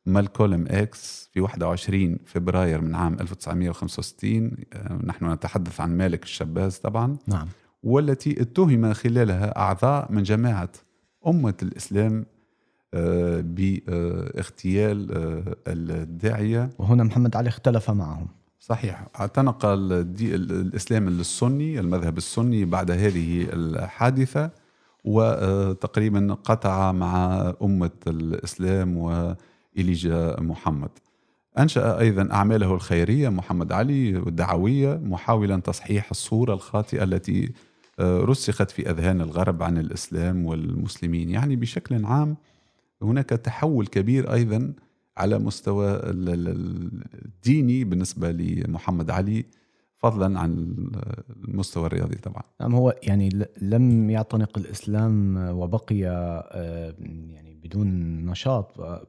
مالكولم 0.05 0.65
إكس 0.67 1.29
في 1.33 1.41
21 1.41 2.17
فبراير 2.25 2.81
من 2.81 2.95
عام 2.95 3.13
1965 3.13 4.51
آه، 4.73 4.99
نحن 5.03 5.31
نتحدث 5.31 5.81
عن 5.81 5.97
مالك 5.97 6.23
الشباز 6.23 6.77
طبعا. 6.77 7.17
نعم. 7.27 7.47
والتي 7.83 8.41
اتهم 8.41 8.93
خلالها 8.93 9.57
أعضاء 9.57 10.11
من 10.11 10.23
جماعة 10.23 10.71
أمة 11.27 11.57
الإسلام 11.63 12.25
باغتيال 13.41 15.11
آه، 15.11 15.55
الداعية. 15.67 16.69
وهنا 16.79 17.03
محمد 17.03 17.35
علي 17.35 17.49
اختلف 17.49 17.91
معهم. 17.91 18.27
صحيح. 18.59 19.07
اعتنق 19.19 19.65
الإسلام 19.65 21.07
السني 21.07 21.79
المذهب 21.79 22.17
السني 22.17 22.65
بعد 22.65 22.91
هذه 22.91 23.47
الحادثة 23.53 24.49
وتقريبا 25.03 26.33
قطع 26.43 26.91
مع 26.91 27.53
أمة 27.61 27.91
الإسلام 28.07 28.97
وإليجا 28.97 30.35
محمد. 30.39 30.89
أنشأ 31.59 31.99
أيضا 31.99 32.29
أعماله 32.31 32.73
الخيرية 32.73 33.29
محمد 33.29 33.71
علي 33.71 34.09
الدعوية 34.09 34.99
محاولا 35.03 35.59
تصحيح 35.61 36.09
الصورة 36.11 36.53
الخاطئة 36.53 37.03
التي 37.03 37.51
آه، 37.99 38.19
رسخت 38.19 38.71
في 38.71 38.89
أذهان 38.89 39.21
الغرب 39.21 39.63
عن 39.63 39.77
الإسلام 39.77 40.45
والمسلمين 40.45 41.29
يعني 41.29 41.55
بشكل 41.55 42.05
عام 42.05 42.37
هناك 43.01 43.29
تحول 43.29 43.87
كبير 43.87 44.33
أيضا 44.33 44.73
على 45.17 45.39
مستوى 45.39 45.91
ال- 45.91 46.29
ال- 46.29 47.03
الديني 47.25 47.83
بالنسبة 47.83 48.31
لمحمد 48.31 49.09
علي 49.09 49.45
فضلا 49.97 50.39
عن 50.39 50.53
المستوى 51.47 51.85
الرياضي 51.85 52.15
طبعا. 52.15 52.41
نعم 52.61 52.75
هو 52.75 52.95
يعني 53.03 53.29
لم 53.61 54.09
يعتنق 54.09 54.57
الإسلام 54.57 55.37
وبقي 55.37 56.05
آه، 56.07 56.95
يعني 57.29 57.59
بدون 57.63 57.87
نشاط 58.25 58.79
آه، 58.81 59.07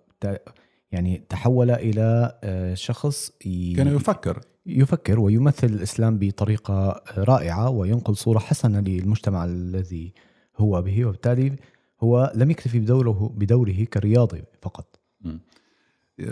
يعني 0.92 1.23
تحول 1.28 1.71
إلى 1.71 2.38
آه، 2.45 2.75
شخص 2.75 3.33
ي- 3.47 3.75
كان 3.76 3.87
يفكر. 3.87 4.40
يفكر 4.66 5.21
ويمثل 5.21 5.66
الإسلام 5.66 6.18
بطريقة 6.18 7.02
رائعة 7.18 7.71
وينقل 7.71 8.16
صورة 8.16 8.38
حسنة 8.38 8.80
للمجتمع 8.80 9.45
الذي 9.45 10.12
هو 10.57 10.83
به 10.83 11.04
وبالتالي 11.04 11.57
هو 12.00 12.33
لم 12.35 12.50
يكتفي 12.50 12.78
بدوره 12.81 13.33
بدوره 13.37 13.85
كرياضي 13.85 14.43
فقط. 14.62 14.99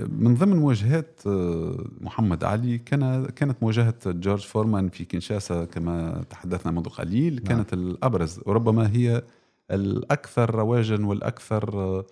من 0.09 0.35
ضمن 0.35 0.57
مواجهات 0.57 1.21
آه، 1.27 1.85
محمد 2.01 2.45
علي 2.45 2.79
كان 2.79 3.27
كانت 3.27 3.63
مواجهة 3.63 3.95
جورج 4.07 4.41
فورمان 4.41 4.89
في 4.89 5.05
كينشاسا 5.05 5.65
كما 5.65 6.25
تحدثنا 6.31 6.73
منذ 6.73 6.85
قليل. 6.89 7.39
كانت 7.39 7.73
الأبرز 7.73 8.41
وربما 8.47 8.91
هي 8.97 9.23
الأكثر 9.71 10.55
رواجا 10.55 11.07
والأكثر 11.07 11.79
آه، 11.81 12.05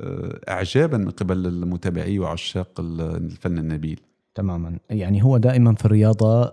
آه، 0.00 0.40
إعجابا 0.48 0.98
من 0.98 1.10
قبل 1.10 1.46
المتابعي 1.46 2.18
وعشاق 2.18 2.80
الفن 2.80 3.58
النبيل. 3.58 4.00
تماما. 4.34 4.78
يعني 4.90 5.24
هو 5.24 5.38
دائما 5.38 5.74
في 5.74 5.84
الرياضة 5.84 6.52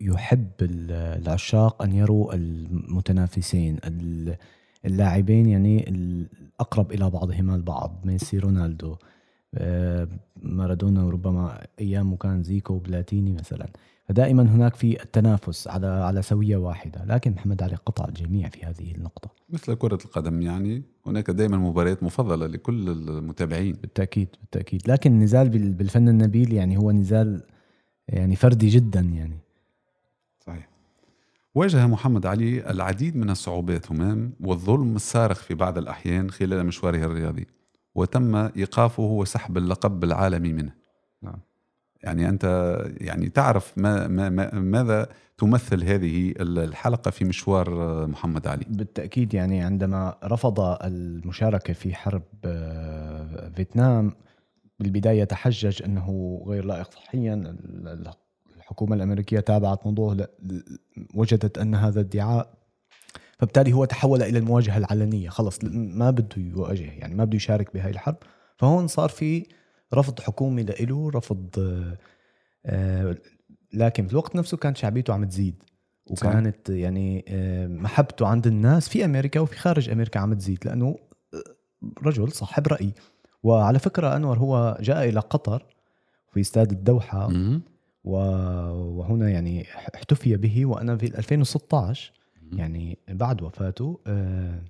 يحب 0.00 0.50
ال- 0.62 1.22
العشاق 1.22 1.82
أن 1.82 1.92
يروا 1.92 2.34
المتنافسين 2.34 3.76
ال- 3.84 4.36
اللاعبين 4.84 5.46
يعني 5.48 5.88
الأقرب 5.88 6.92
إلى 6.92 7.10
بعضهما 7.10 7.54
البعض 7.54 8.00
ميسي 8.04 8.38
رونالدو 8.38 8.96
آه، 9.54 10.08
مارادونا 10.42 11.04
وربما 11.04 11.60
أيامه 11.80 12.16
كان 12.16 12.42
زيكو 12.42 12.74
وبلاتيني 12.74 13.32
مثلا. 13.32 13.66
فدائما 14.08 14.42
هناك 14.42 14.74
في 14.76 15.02
التنافس 15.02 15.68
على 15.68 15.86
على 15.86 16.22
سوية 16.22 16.56
واحدة 16.56 17.04
لكن 17.04 17.30
محمد 17.32 17.62
علي 17.62 17.74
قطع 17.74 18.04
الجميع 18.08 18.48
في 18.48 18.64
هذه 18.64 18.94
النقطة. 18.94 19.30
مثل 19.50 19.74
كرة 19.74 19.98
القدم 20.04 20.42
يعني 20.42 20.82
هناك 21.06 21.30
دائما 21.30 21.56
مباريات 21.56 22.02
مفضلة 22.02 22.46
لكل 22.46 22.88
المتابعين. 22.88 23.72
بالتأكيد 23.82 24.28
بالتأكيد. 24.40 24.82
لكن 24.90 25.12
النزال 25.12 25.48
بال- 25.48 25.72
بالفن 25.72 26.08
النبيل 26.08 26.52
يعني 26.52 26.76
هو 26.78 26.92
نزال 26.92 27.42
يعني 28.08 28.36
فردي 28.36 28.68
جدا 28.68 29.00
يعني. 29.00 29.38
واجه 31.58 31.86
محمد 31.86 32.26
علي 32.26 32.70
العديد 32.70 33.16
من 33.16 33.30
الصعوبات 33.30 33.92
همام 33.92 34.32
والظلم 34.40 34.96
الصارخ 34.96 35.42
في 35.42 35.54
بعض 35.54 35.78
الأحيان 35.78 36.30
خلال 36.30 36.66
مشواره 36.66 36.96
الرياضي 36.96 37.46
وتم 37.94 38.36
إيقافه 38.36 39.02
وسحب 39.02 39.56
اللقب 39.56 40.04
العالمي 40.04 40.52
منه. 40.52 40.72
نعم. 41.22 41.40
يعني 42.02 42.28
أنت 42.28 42.44
يعني 43.00 43.28
تعرف 43.28 43.78
ما 43.78 44.08
ما 44.08 44.28
ما 44.28 44.54
ماذا 44.54 45.08
تمثل 45.38 45.84
هذه 45.84 46.34
الحلقة 46.40 47.10
في 47.10 47.24
مشوار 47.24 48.06
محمد 48.06 48.46
علي؟ 48.46 48.64
بالتأكيد 48.68 49.34
يعني 49.34 49.60
عندما 49.60 50.14
رفض 50.24 50.60
المشاركة 50.60 51.72
في 51.72 51.94
حرب 51.94 52.22
آه، 52.44 53.48
فيتنام 53.56 54.12
بالبداية 54.80 55.24
تحجج 55.24 55.82
أنه 55.82 56.40
غير 56.46 56.64
لائق 56.64 56.90
صحيا 56.90 57.56
الحكومة 58.68 58.96
الأمريكية 58.96 59.40
تابعت 59.40 59.86
موضوع 59.86 60.16
وجدت 61.14 61.58
أن 61.58 61.74
هذا 61.74 62.00
ادعاء 62.00 62.54
فبالتالي 63.38 63.72
هو 63.72 63.84
تحول 63.84 64.22
إلى 64.22 64.38
المواجهة 64.38 64.78
العلنية. 64.78 65.28
خلص 65.28 65.58
ما 65.72 66.10
بده 66.10 66.28
يواجه 66.36 66.92
يعني 66.92 67.14
ما 67.14 67.24
بده 67.24 67.36
يشارك 67.36 67.74
بهاي 67.74 67.90
الحرب. 67.90 68.16
فهون 68.56 68.86
صار 68.86 69.08
في 69.08 69.46
رفض 69.94 70.20
حكومي 70.20 70.62
له 70.62 71.10
رفض 71.10 71.48
آه، 72.66 73.16
لكن 73.72 74.06
في 74.06 74.12
الوقت 74.12 74.36
نفسه 74.36 74.56
كانت 74.56 74.76
شعبيته 74.76 75.14
عم 75.14 75.24
تزيد. 75.24 75.62
وكانت. 76.06 76.70
يعني 76.70 77.24
آه، 77.28 77.66
محبته 77.66 78.26
عند 78.26 78.46
الناس 78.46 78.88
في 78.88 79.04
أمريكا 79.04 79.40
وفي 79.40 79.56
خارج 79.56 79.90
أمريكا 79.90 80.20
عم 80.20 80.34
تزيد 80.34 80.58
لأنه 80.66 80.96
آه، 81.34 81.38
رجل 82.02 82.32
صاحب 82.32 82.66
رأي. 82.68 82.92
وعلى 83.42 83.78
فكرة 83.78 84.16
أنور 84.16 84.38
هو 84.38 84.78
جاء 84.80 85.08
إلى 85.08 85.20
قطر 85.20 85.66
في 86.32 86.40
استاد 86.40 86.72
الدوحة. 86.72 87.28
وهنا 88.08 89.30
يعني 89.30 89.66
احتفي 89.94 90.36
به 90.36 90.66
وأنا 90.66 90.96
في 90.96 91.18
2016 91.18 92.12
يعني 92.52 92.98
بعد 93.08 93.42
وفاته 93.42 94.00
آه 94.06 94.62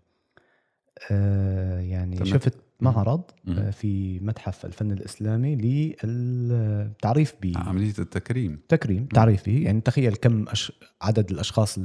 آه 1.11 1.81
يعني 1.81 2.27
شفت 2.27 2.55
معرض 2.81 3.23
آه 3.49 3.71
في 3.71 4.21
متحف 4.21 4.65
الفن 4.67 4.93
الإسلامي 4.93 5.57
للتعريف 5.57 7.35
ب 7.43 7.53
عملية 7.57 7.95
التكريم. 7.99 8.61
تكريم 8.69 9.07
تعريف 9.07 9.47
به 9.47 9.63
يعني 9.65 9.81
تخيل 9.81 10.17
كم 10.17 10.49
أش... 10.49 10.73
عدد 11.03 11.31
الأشخاص 11.31 11.79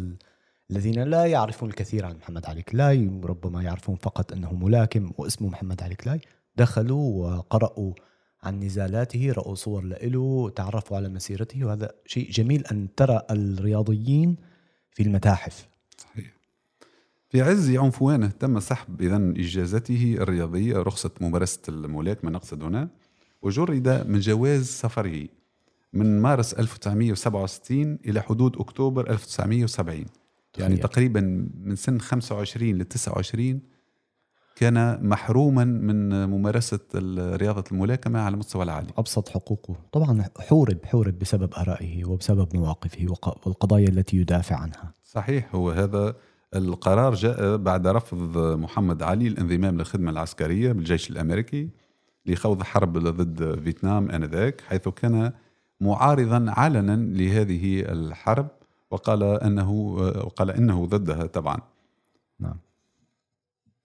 الذين 0.71 1.03
لا 1.03 1.25
يعرفون 1.25 1.69
الكثير 1.69 2.05
عن 2.05 2.15
محمد 2.15 2.45
علي 2.45 2.61
كلاي 2.61 3.21
ربما 3.23 3.63
يعرفون 3.63 3.95
فقط 3.95 4.33
أنه 4.33 4.53
ملاكم 4.53 5.11
واسمه 5.17 5.49
محمد 5.49 5.83
علي 5.83 5.95
كلاي 5.95 6.21
دخلوا 6.55 7.27
وقرأوا 7.27 7.93
عن 8.43 8.59
نزالاته 8.59 9.31
رأوا 9.31 9.55
صور 9.55 9.83
له 9.83 10.49
تعرفوا 10.49 10.97
على 10.97 11.09
مسيرته 11.09 11.65
وهذا 11.65 11.91
شيء 12.05 12.31
جميل 12.31 12.65
أن 12.65 12.87
ترى 12.95 13.21
الرياضيين 13.31 14.35
في 14.91 15.03
المتاحف. 15.03 15.67
صحيح. 15.97 16.33
في 17.29 17.41
عز 17.41 17.75
عنفوانه 17.75 18.27
تم 18.27 18.59
سحب 18.59 19.01
إذا 19.01 19.33
إجازته 19.37 20.15
الرياضية 20.19 20.77
رخصة 20.77 21.11
ممارسة 21.21 21.61
الملاكمة 21.69 22.31
نقصد 22.31 22.63
هنا 22.63 22.89
وجرد 23.41 24.07
من 24.07 24.19
جواز 24.19 24.65
سفره 24.65 25.27
من 25.93 26.21
مارس 26.21 26.53
1967 26.53 27.99
إلى 28.05 28.21
حدود 28.21 28.57
أكتوبر 28.57 29.09
1970 29.09 30.05
يعني 30.57 30.77
تقريبا 30.77 31.49
من 31.63 31.75
سن 31.75 31.99
25 31.99 32.77
ل 32.77 32.85
29 32.85 33.61
كان 34.55 35.07
محروما 35.09 35.63
من 35.63 36.25
ممارسة 36.29 36.79
رياضة 37.35 37.63
الملاكمة 37.71 38.19
على 38.19 38.33
المستوى 38.33 38.63
العالي. 38.63 38.87
أبسط 38.97 39.29
حقوقه. 39.29 39.75
طبعا 39.91 40.25
حورب 40.39 40.77
حورب 40.85 41.19
بسبب 41.19 41.53
آرائه 41.53 42.05
وبسبب 42.05 42.55
مواقفه 42.55 43.05
والقضايا 43.45 43.87
التي 43.87 44.17
يدافع 44.17 44.55
عنها. 44.55 44.93
صحيح 45.03 45.55
هو 45.55 45.71
هذا 45.71 46.15
القرار 46.55 47.13
جاء 47.13 47.57
بعد 47.57 47.87
رفض 47.87 48.37
محمد 48.37 49.03
علي 49.03 49.27
الانضمام 49.27 49.77
للخدمة 49.77 50.11
العسكرية 50.11 50.71
بالجيش 50.71 51.09
الأمريكي 51.09 51.69
لخوض 52.25 52.63
حرب 52.63 52.97
ضد 52.97 53.59
فيتنام 53.63 54.11
آنذاك 54.11 54.61
حيث 54.61 54.89
كان 54.89 55.31
معارضا 55.81 56.45
علنا 56.47 56.95
لهذه 56.95 57.81
الحرب 57.81 58.47
وقال 58.91 59.23
انه 59.23 59.71
وقال 60.25 60.51
إنه 60.51 60.85
ضدها 60.85 61.25
طبعا. 61.25 61.57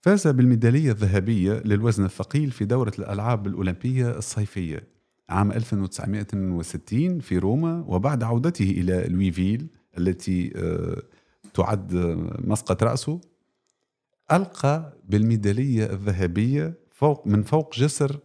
فاز 0.00 0.28
بالميدالية 0.28 0.90
الذهبية 0.90 1.52
للوزن 1.52 2.04
الثقيل 2.04 2.50
في 2.50 2.64
دورة 2.64 2.92
الألعاب 2.98 3.46
الأولمبية 3.46 4.18
الصيفية 4.18 4.88
عام 5.28 5.52
1960 5.52 7.20
في 7.20 7.38
روما 7.38 7.84
وبعد 7.86 8.22
عودته 8.22 8.70
إلى 8.70 9.08
لويفيل 9.08 9.66
التي 9.98 10.52
آه، 10.56 11.02
تعد 11.54 11.94
مسقط 12.44 12.82
رأسه 12.82 13.20
ألقى 14.32 14.92
بالميدالية 15.08 15.84
الذهبية 15.84 16.74
فوق 16.90 17.26
من 17.26 17.42
فوق 17.42 17.74
جسر 17.74 18.18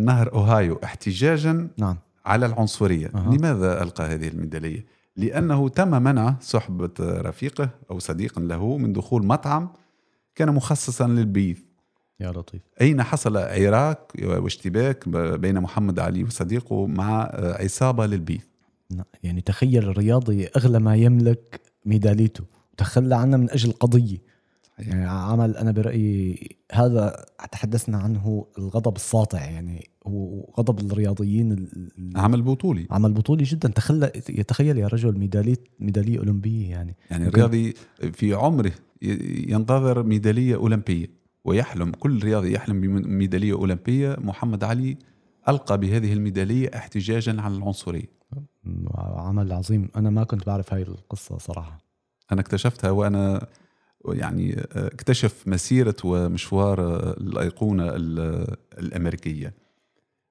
نهر 0.00 0.32
أوهايو 0.32 0.80
احتجاجا 0.84 1.68
نعم. 1.78 1.96
على 2.26 2.46
العنصرية 2.46 3.06
أه. 3.14 3.30
لماذا 3.34 3.82
ألقى 3.82 4.04
هذه 4.04 4.28
الميدالية؟ 4.28 4.86
لأنه 5.16 5.68
تم 5.68 6.02
منع 6.02 6.34
صحبة 6.40 6.90
رفيقه 7.00 7.70
أو 7.90 7.98
صديق 7.98 8.38
له 8.38 8.78
من 8.78 8.92
دخول 8.92 9.26
مطعم 9.26 9.68
كان 10.38 10.54
مخصصا 10.54 11.06
للبيث 11.06 11.58
يا 12.20 12.30
لطيف. 12.30 12.62
أين 12.80 13.02
حصل 13.02 13.36
عراك 13.36 14.12
واشتباك 14.22 15.08
بين 15.38 15.60
محمد 15.60 15.98
علي 15.98 16.24
وصديقه 16.24 16.86
مع 16.86 17.30
عصابة 17.34 18.06
للبيث 18.06 18.44
يعني 19.22 19.40
تخيل 19.40 19.88
الرياضي 19.88 20.46
أغلى 20.46 20.78
ما 20.78 20.96
يملك 20.96 21.60
ميداليته. 21.86 22.44
تخلى 22.76 23.16
عنها 23.16 23.36
من 23.38 23.50
أجل 23.50 23.72
قضية. 23.72 24.18
يعني 24.78 25.06
عمل 25.06 25.56
أنا 25.56 25.70
برأيي 25.70 26.56
هذا 26.72 27.24
تحدثنا 27.52 27.98
عنه 27.98 28.46
الغضب 28.58 28.96
الساطع 28.96 29.44
يعني 29.44 29.90
هو 30.06 30.50
غضب 30.58 30.92
الرياضيين 30.92 31.68
عمل 32.16 32.42
بطولي. 32.42 32.86
عمل 32.90 33.12
بطولي 33.12 33.44
جدا. 33.44 33.68
تخلى 33.68 34.12
يتخيل 34.28 34.78
يا 34.78 34.86
رجل 34.86 35.18
ميداليه 35.18 35.56
ميدالية 35.80 36.18
أولمبية 36.18 36.70
يعني. 36.70 36.96
يعني 37.10 37.26
الرياضي 37.28 37.74
في 38.12 38.34
عمره 38.34 38.72
ينتظر 39.48 40.02
ميدالية 40.02 40.56
أولمبية 40.56 41.06
ويحلم 41.44 41.90
كل 41.90 42.22
رياضي 42.24 42.52
يحلم 42.52 42.80
بميداليه 42.80 43.52
أولمبية. 43.52 44.16
محمد 44.18 44.64
علي 44.64 44.96
ألقى 45.48 45.78
بهذه 45.78 46.12
الميدالية 46.12 46.70
احتجاجا 46.74 47.40
على 47.40 47.56
العنصرية. 47.56 48.18
عمل 48.96 49.52
عظيم. 49.52 49.88
أنا 49.96 50.10
ما 50.10 50.24
كنت 50.24 50.46
بعرف 50.46 50.72
هاي 50.74 50.82
القصة 50.82 51.38
صراحة. 51.38 51.78
أنا 52.32 52.40
اكتشفتها 52.40 52.90
وأنا 52.90 53.46
يعني 54.04 54.66
اكتشف 54.72 55.48
مسيرة 55.48 55.96
ومشوار 56.04 57.00
الأيقونة 57.10 57.84
الأمريكية. 58.78 59.54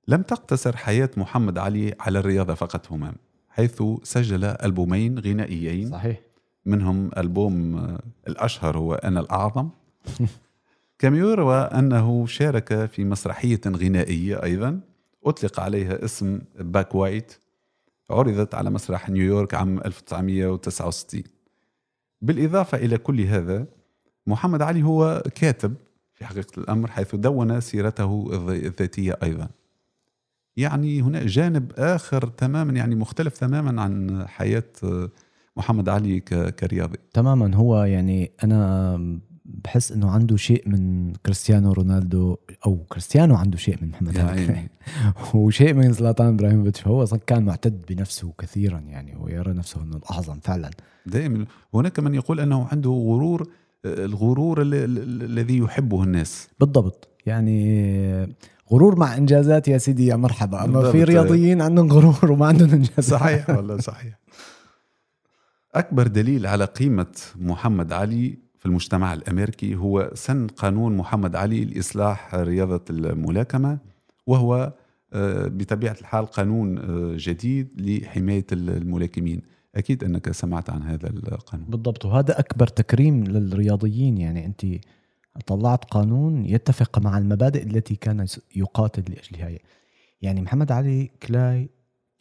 لم 0.08 0.22
تقتصر 0.22 0.78
حياة 0.78 1.10
محمد 1.18 1.58
علي 1.58 1.96
على 2.00 2.20
الرياضة 2.20 2.54
فقط 2.54 2.92
همام 2.92 3.16
حيث 3.50 3.84
سجل 4.04 4.44
ألبومين 4.44 5.20
غنائيين. 5.20 5.92
صحيح. 5.92 6.22
منهم 6.66 7.10
ألبوم 7.18 7.88
الأشهر 8.28 8.78
هو 8.78 8.94
أنا 8.94 9.20
الأعظم. 9.20 9.70
كما 11.00 11.18
يروى 11.18 11.58
أنه 11.58 12.26
شارك 12.26 12.86
في 12.86 13.06
مسرحية 13.06 13.62
غنائية 13.68 14.44
أيضا. 14.44 14.80
أطلق 15.26 15.60
عليها 15.60 16.06
اسم 16.06 16.42
Buck 16.60 16.96
White. 16.96 17.34
عرضت 18.10 18.56
على 18.56 18.70
مسرح 18.70 19.10
نيويورك 19.10 19.54
عام 19.54 19.80
1969 19.80 21.24
بالإضافة 22.22 22.78
إلى 22.78 22.98
كل 22.98 23.22
هذا 23.22 23.66
محمد 24.28 24.62
علي 24.62 24.84
هو 24.84 25.24
كاتب 25.36 25.76
في 26.14 26.26
حقيقة 26.26 26.60
الأمر 26.62 26.92
حيث 26.92 27.16
دون 27.16 27.62
سيرته 27.62 28.30
الذاتية 28.50 29.18
أيضا. 29.24 29.50
يعني 30.58 31.02
هنا 31.02 31.26
جانب 31.26 31.72
آخر 31.78 32.28
تماما 32.28 32.74
يعني 32.74 32.96
مختلف 32.96 33.38
تماما 33.38 33.82
عن 33.82 34.26
حياة 34.28 34.64
محمد 35.58 35.90
علي 35.90 36.20
كرياضي. 36.60 36.98
تماما 37.14 37.56
هو 37.56 37.84
يعني 37.84 38.32
أنا 38.44 39.20
بحس 39.48 39.92
إنه 39.92 40.10
عنده 40.10 40.38
شيء 40.38 40.70
من 40.70 41.14
كريستيانو 41.14 41.72
رونالدو 41.72 42.38
أو 42.66 42.86
كريستيانو 42.90 43.36
عنده 43.36 43.58
شيء 43.58 43.78
من 43.82 43.90
محمد 43.90 44.18
علي 44.18 44.70
وشيء 45.34 45.74
من 45.74 45.94
زلاتان 45.94 46.28
ابراهيموفيتش 46.28 46.82
فهو 46.82 47.06
كان 47.06 47.46
معتد 47.46 47.86
بنفسه 47.90 48.34
كثيرا 48.38 48.80
يعني. 48.80 49.16
ويرى 49.16 49.54
نفسه 49.54 49.84
إنه 49.84 49.98
الأعظم 49.98 50.40
فعلا. 50.40 50.72
دائما. 51.06 51.46
هناك 51.74 52.00
من 52.00 52.16
يقول 52.16 52.40
أنه 52.40 52.68
عنده 52.72 52.90
غرور 52.90 53.50
الغرور 53.86 54.62
الذي 54.62 55.58
يحبه 55.58 56.04
الناس. 56.04 56.48
بالضبط. 56.60 57.08
يعني 57.26 58.36
غرور 58.72 59.00
مع 59.00 59.18
إنجازات 59.18 59.68
يا 59.68 59.78
سيدي 59.78 60.06
يا 60.06 60.16
مرحبا. 60.16 60.64
أما 60.64 60.92
في 60.92 61.04
رياضيين 61.04 61.62
عندهم 61.62 61.92
غرور 61.92 62.32
وما 62.32 62.48
عندهم 62.48 62.70
إنجازات. 62.70 63.04
صحيح 63.04 63.50
والله 63.50 63.78
صحيح. 63.78 64.20
أكبر 65.76 66.08
دليل 66.08 66.48
على 66.48 66.66
قيمة 66.66 67.16
محمد 67.36 67.94
علي 67.94 68.47
المجتمع 68.68 69.14
الأمريكي 69.14 69.76
هو 69.76 70.12
سن 70.14 70.48
قانون 70.48 70.98
محمد 70.98 71.36
علي 71.36 71.66
لإصلاح 71.66 72.36
رياضة 72.36 72.82
الملاكمة 72.90 73.78
وهو 74.28 74.74
آه، 75.14 75.48
بطبيعة 75.48 75.96
الحال 76.02 76.26
قانون 76.26 76.78
آه، 76.78 77.16
جديد 77.18 77.82
لحماية 77.82 78.46
الملاكمين. 78.52 79.42
أكيد 79.76 80.04
أنك 80.04 80.32
سمعت 80.32 80.70
عن 80.70 80.84
هذا 80.84 81.10
القانون. 81.10 81.68
بالضبط. 81.70 82.06
وهذا 82.06 82.40
أكبر 82.40 82.68
تكريم 82.68 83.24
للرياضيين. 83.24 84.18
يعني 84.18 84.46
أنت 84.46 84.66
طلعت 85.46 85.86
قانون 85.86 86.46
يتفق 86.46 87.00
مع 87.00 87.18
المبادئ 87.18 87.64
التي 87.64 87.96
كان 87.96 88.26
يقاتل 88.56 89.04
لأجلها. 89.14 89.60
يعني 90.22 90.42
محمد 90.42 90.72
علي 90.72 91.12
كلاي 91.24 91.70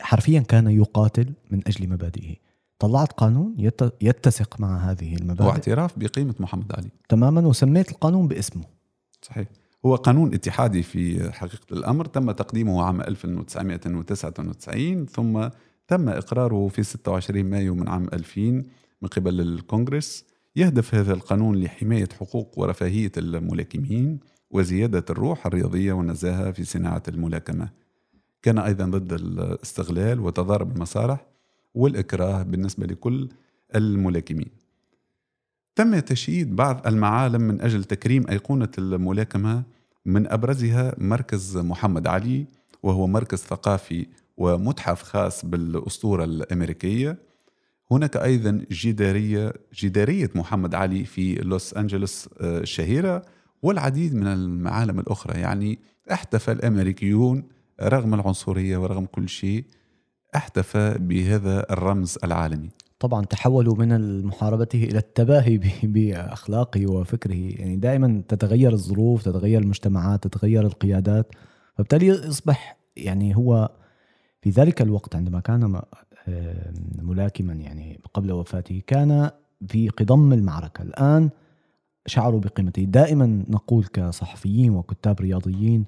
حرفيا 0.00 0.40
كان 0.40 0.66
يقاتل 0.66 1.32
من 1.50 1.60
أجل 1.66 1.88
مبادئه. 1.88 2.34
طلعت 2.78 3.12
قانون 3.12 3.54
يت- 3.58 3.94
يتسق 4.02 4.60
مع 4.60 4.76
هذه 4.90 5.14
المبادئ. 5.14 5.44
واعتراف 5.44 5.98
بقيمة 5.98 6.34
محمد 6.40 6.72
علي. 6.72 6.88
تماما 7.08 7.40
وسميت 7.46 7.90
القانون 7.90 8.28
باسمه. 8.28 8.64
صحيح. 9.22 9.48
هو 9.86 9.94
قانون 9.94 10.34
اتحادي 10.34 10.82
في 10.82 11.32
حقيقة 11.32 11.66
الأمر. 11.72 12.04
تم 12.04 12.30
تقديمه 12.30 12.82
عام 12.82 13.00
1999 13.00 15.06
ثم 15.06 15.48
تم 15.88 16.08
إقراره 16.08 16.68
في 16.68 16.82
26 16.82 17.46
مايو 17.46 17.74
من 17.74 17.88
عام 17.88 18.08
2000 18.12 18.64
من 19.02 19.08
قبل 19.08 19.40
الكونغرس. 19.40 20.24
يهدف 20.56 20.94
هذا 20.94 21.12
القانون 21.12 21.56
لحماية 21.56 22.08
حقوق 22.20 22.58
ورفاهية 22.58 23.12
الملاكمين 23.16 24.20
وزيادة 24.50 25.04
الروح 25.10 25.46
الرياضية 25.46 25.92
والنزاهة 25.92 26.50
في 26.50 26.64
صناعة 26.64 27.02
الملاكمة. 27.08 27.68
كان 28.42 28.58
أيضا 28.58 28.84
ضد 28.84 29.12
الاستغلال 29.12 30.20
وتضارب 30.20 30.76
المصالح 30.76 31.26
والإكراه 31.76 32.42
بالنسبة 32.42 32.86
لكل 32.86 33.28
الملاكمين. 33.74 34.50
تم 35.74 35.98
تشييد 35.98 36.56
بعض 36.56 36.86
المعالم 36.86 37.40
من 37.42 37.60
أجل 37.60 37.84
تكريم 37.84 38.26
أيقونة 38.30 38.68
الملاكمة 38.78 39.62
من 40.04 40.32
أبرزها 40.32 40.94
مركز 40.98 41.56
محمد 41.56 42.06
علي 42.06 42.46
وهو 42.82 43.06
مركز 43.06 43.38
ثقافي 43.38 44.06
ومتحف 44.36 45.02
خاص 45.02 45.44
بالأسطورة 45.44 46.24
الأمريكية. 46.24 47.18
هناك 47.90 48.16
أيضا 48.16 48.64
جدارية 48.70 49.52
جدارية 49.74 50.30
محمد 50.34 50.74
علي 50.74 51.04
في 51.04 51.34
لوس 51.34 51.74
أنجلوس 51.74 52.28
آه، 52.40 52.58
الشهيرة 52.58 53.22
والعديد 53.62 54.14
من 54.14 54.26
المعالم 54.26 55.00
الأخرى. 55.00 55.40
يعني 55.40 55.78
احتفى 56.12 56.52
الأمريكيون 56.52 57.44
رغم 57.82 58.14
العنصرية 58.14 58.76
ورغم 58.76 59.04
كل 59.04 59.28
شيء 59.28 59.64
احتفى 60.36 60.96
بهذا 61.00 61.72
الرمز 61.72 62.18
العالمي. 62.24 62.70
طبعا 62.98 63.24
تحولوا 63.24 63.76
من 63.76 64.24
محاربته 64.26 64.84
إلى 64.84 64.98
التباهي 64.98 65.60
بأخلاقه 65.82 66.90
وفكره. 66.90 67.34
يعني 67.34 67.76
دائما 67.76 68.22
تتغير 68.28 68.72
الظروف 68.72 69.22
تتغير 69.22 69.62
المجتمعات 69.62 70.26
تتغير 70.26 70.66
القيادات. 70.66 71.26
فبالتالي 71.74 72.06
يصبح 72.06 72.78
يعني 72.96 73.36
هو 73.36 73.70
في 74.42 74.50
ذلك 74.50 74.82
الوقت 74.82 75.16
عندما 75.16 75.40
كان 75.40 75.82
ملاكما 77.02 77.52
يعني 77.52 78.00
قبل 78.14 78.32
وفاته 78.32 78.82
كان 78.86 79.30
في 79.68 79.88
قضم 79.88 80.32
المعركة. 80.32 80.82
الآن 80.82 81.30
شعروا 82.06 82.40
بقيمته. 82.40 82.84
دائما 82.84 83.44
نقول 83.48 83.84
كصحفيين 83.84 84.70
وكتاب 84.70 85.20
رياضيين 85.20 85.84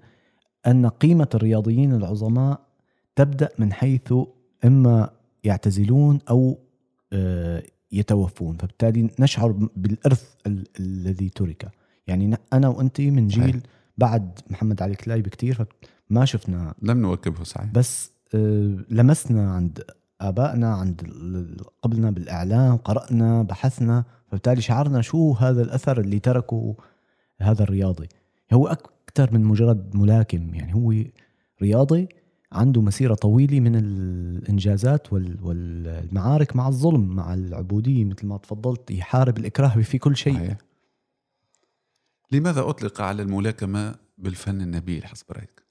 أن 0.67 0.87
قيمة 0.87 1.29
الرياضيين 1.35 1.95
العظماء 1.95 2.61
تبدأ 3.17 3.49
من 3.59 3.73
حيث 3.73 4.15
إما 4.65 5.11
يعتزلون 5.45 6.19
أو 6.31 6.59
آه، 7.13 7.63
يتوفون. 7.93 8.57
فبالتالي 8.57 9.11
نشعر 9.19 9.51
بالإرث 9.77 10.35
ال- 10.47 10.67
الذي 10.81 11.29
ترك. 11.29 11.71
يعني 12.07 12.37
أنا 12.53 12.69
وأنت 12.69 13.01
من 13.01 13.29
جيل. 13.29 13.61
بعد 13.99 14.39
محمد 14.51 14.83
علي 14.83 14.95
كلاي 14.95 15.23
بكتير 15.23 15.67
فما 16.11 16.25
شفنا. 16.25 16.75
لم 16.83 16.99
نواكبه 17.01 17.45
صحيح. 17.45 17.71
بس 17.73 18.11
آه، 18.35 18.79
لمسنا 18.91 19.53
عند 19.53 19.83
آبائنا 20.21 20.75
عند 20.75 21.01
قبلنا 21.83 22.11
بالإعلام 22.11 22.77
قرأنا 22.77 23.43
بحثنا. 23.43 24.05
فبالتالي 24.27 24.61
شعرنا 24.61 25.03
شو 25.03 25.33
هذا 25.33 25.63
الأثر 25.63 26.01
اللي 26.01 26.19
تركه 26.19 26.77
هذا 27.41 27.63
الرياضي. 27.63 28.09
هو 28.53 28.67
أكثر 28.67 29.33
من 29.33 29.45
مجرد 29.45 29.97
ملاكم. 29.97 30.55
يعني 30.55 30.75
هو 30.75 30.95
رياضي 31.63 32.09
عنده 32.53 32.81
مسيرة 32.83 33.15
طويلة 33.15 33.61
من 33.61 33.77
الإنجازات 33.77 35.13
وال- 35.13 35.39
والمعارك 35.43 36.57
مع 36.57 36.69
الظلم 36.69 37.09
مع 37.17 37.35
العبودية 37.35 38.05
مثل 38.05 38.27
ما 38.27 38.37
تفضلت 38.39 38.91
يحارب 38.91 39.39
الإكراه 39.39 39.69
في 39.83 39.99
كل 39.99 40.17
شيء 40.17 40.35
صحيح. 40.35 40.57
لماذا 42.33 42.61
أطلق 42.69 43.01
على 43.01 43.23
الملاكمة 43.23 43.95
بالفن 44.19 44.61
النبيل 44.61 45.05
حسب 45.07 45.27
رأيك؟ 45.33 45.63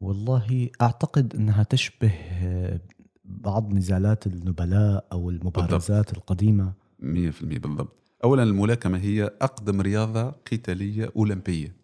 والله 0.00 0.68
أعتقد 0.82 1.34
إنها 1.34 1.62
تشبه 1.62 2.12
آه، 2.42 2.80
بعض 3.24 3.74
نزالات 3.74 4.26
النبلاء 4.26 5.06
أو 5.12 5.30
المبارزات 5.30 6.12
القديمة 6.12 6.72
100% 7.00 7.58
بالضبط 7.58 8.02
أولا 8.24 8.42
الملاكمة 8.42 8.98
هي 8.98 9.24
أقدم 9.24 9.80
رياضة 9.80 10.30
قتالية 10.30 11.12
أولمبية 11.16 11.76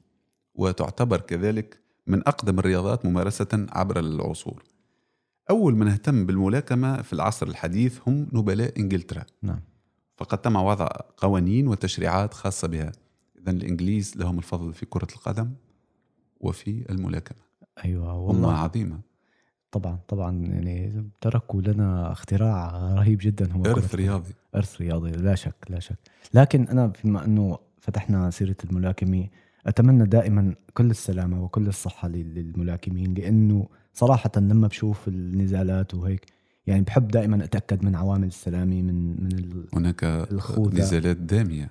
وتعتبر 0.54 1.20
كذلك 1.20 1.83
من 2.06 2.18
أقدم 2.28 2.58
الرياضات 2.58 3.06
ممارسة 3.06 3.66
عبر 3.72 4.00
العصور. 4.00 4.62
أول 5.50 5.74
من 5.74 5.88
اهتم 5.88 6.26
بالملاكمة 6.26 7.02
في 7.02 7.12
العصر 7.12 7.46
الحديث 7.46 8.00
هم 8.06 8.28
نبلاء 8.32 8.80
إنجلترا. 8.80 9.24
نعم. 9.42 9.60
فقد 10.16 10.38
تم 10.38 10.56
وضع 10.56 10.88
قوانين 11.16 11.68
وتشريعات 11.68 12.34
خاصة 12.34 12.68
بها. 12.68 12.92
إذا 13.38 13.50
الإنجليز 13.50 14.16
لهم 14.16 14.38
الفضل 14.38 14.74
في 14.74 14.86
كرة 14.86 15.08
القدم 15.16 15.52
وفي 16.40 16.90
الملاكمة. 16.90 17.38
أمة 17.84 18.14
والله. 18.14 18.52
عظيمة. 18.52 19.00
طبعا 19.70 19.98
طبعا 20.08 20.36
يعني 20.36 21.04
تركوا 21.20 21.62
لنا 21.62 22.12
اختراع 22.12 22.94
رهيب 22.94 23.18
جدا 23.22 23.52
هو 23.52 23.62
كرة 23.62 23.96
رياضي. 23.96 24.34
إرث 24.56 24.80
رياضي 24.80 25.10
لا 25.10 25.34
شك 25.34 25.56
لا 25.68 25.80
شك. 25.80 25.98
لكن 26.34 26.68
أنا 26.68 26.92
بما 27.04 27.24
أنه 27.24 27.58
فتحنا 27.80 28.30
سيرة 28.30 28.56
الملاكمه 28.64 29.28
أتمنى 29.66 30.04
دائما 30.04 30.54
كل 30.74 30.90
السلامة 30.90 31.44
وكل 31.44 31.66
الصحة 31.66 32.08
لل- 32.08 32.34
للملاكمين 32.34 33.14
لأنه 33.14 33.66
صراحة 33.92 34.30
لما 34.36 34.66
بشوف 34.68 35.08
النزالات 35.08 35.94
وهيك 35.94 36.26
يعني 36.66 36.82
بحب 36.82 37.08
دائما 37.08 37.44
أتأكد 37.44 37.84
من 37.84 37.94
عوامل 37.94 38.26
السلامة 38.26 38.82
من 38.82 39.24
من 39.24 39.64
هناك 39.74 40.04
الخوذة. 40.04 40.78
نزالات 40.78 41.16
دامية. 41.16 41.70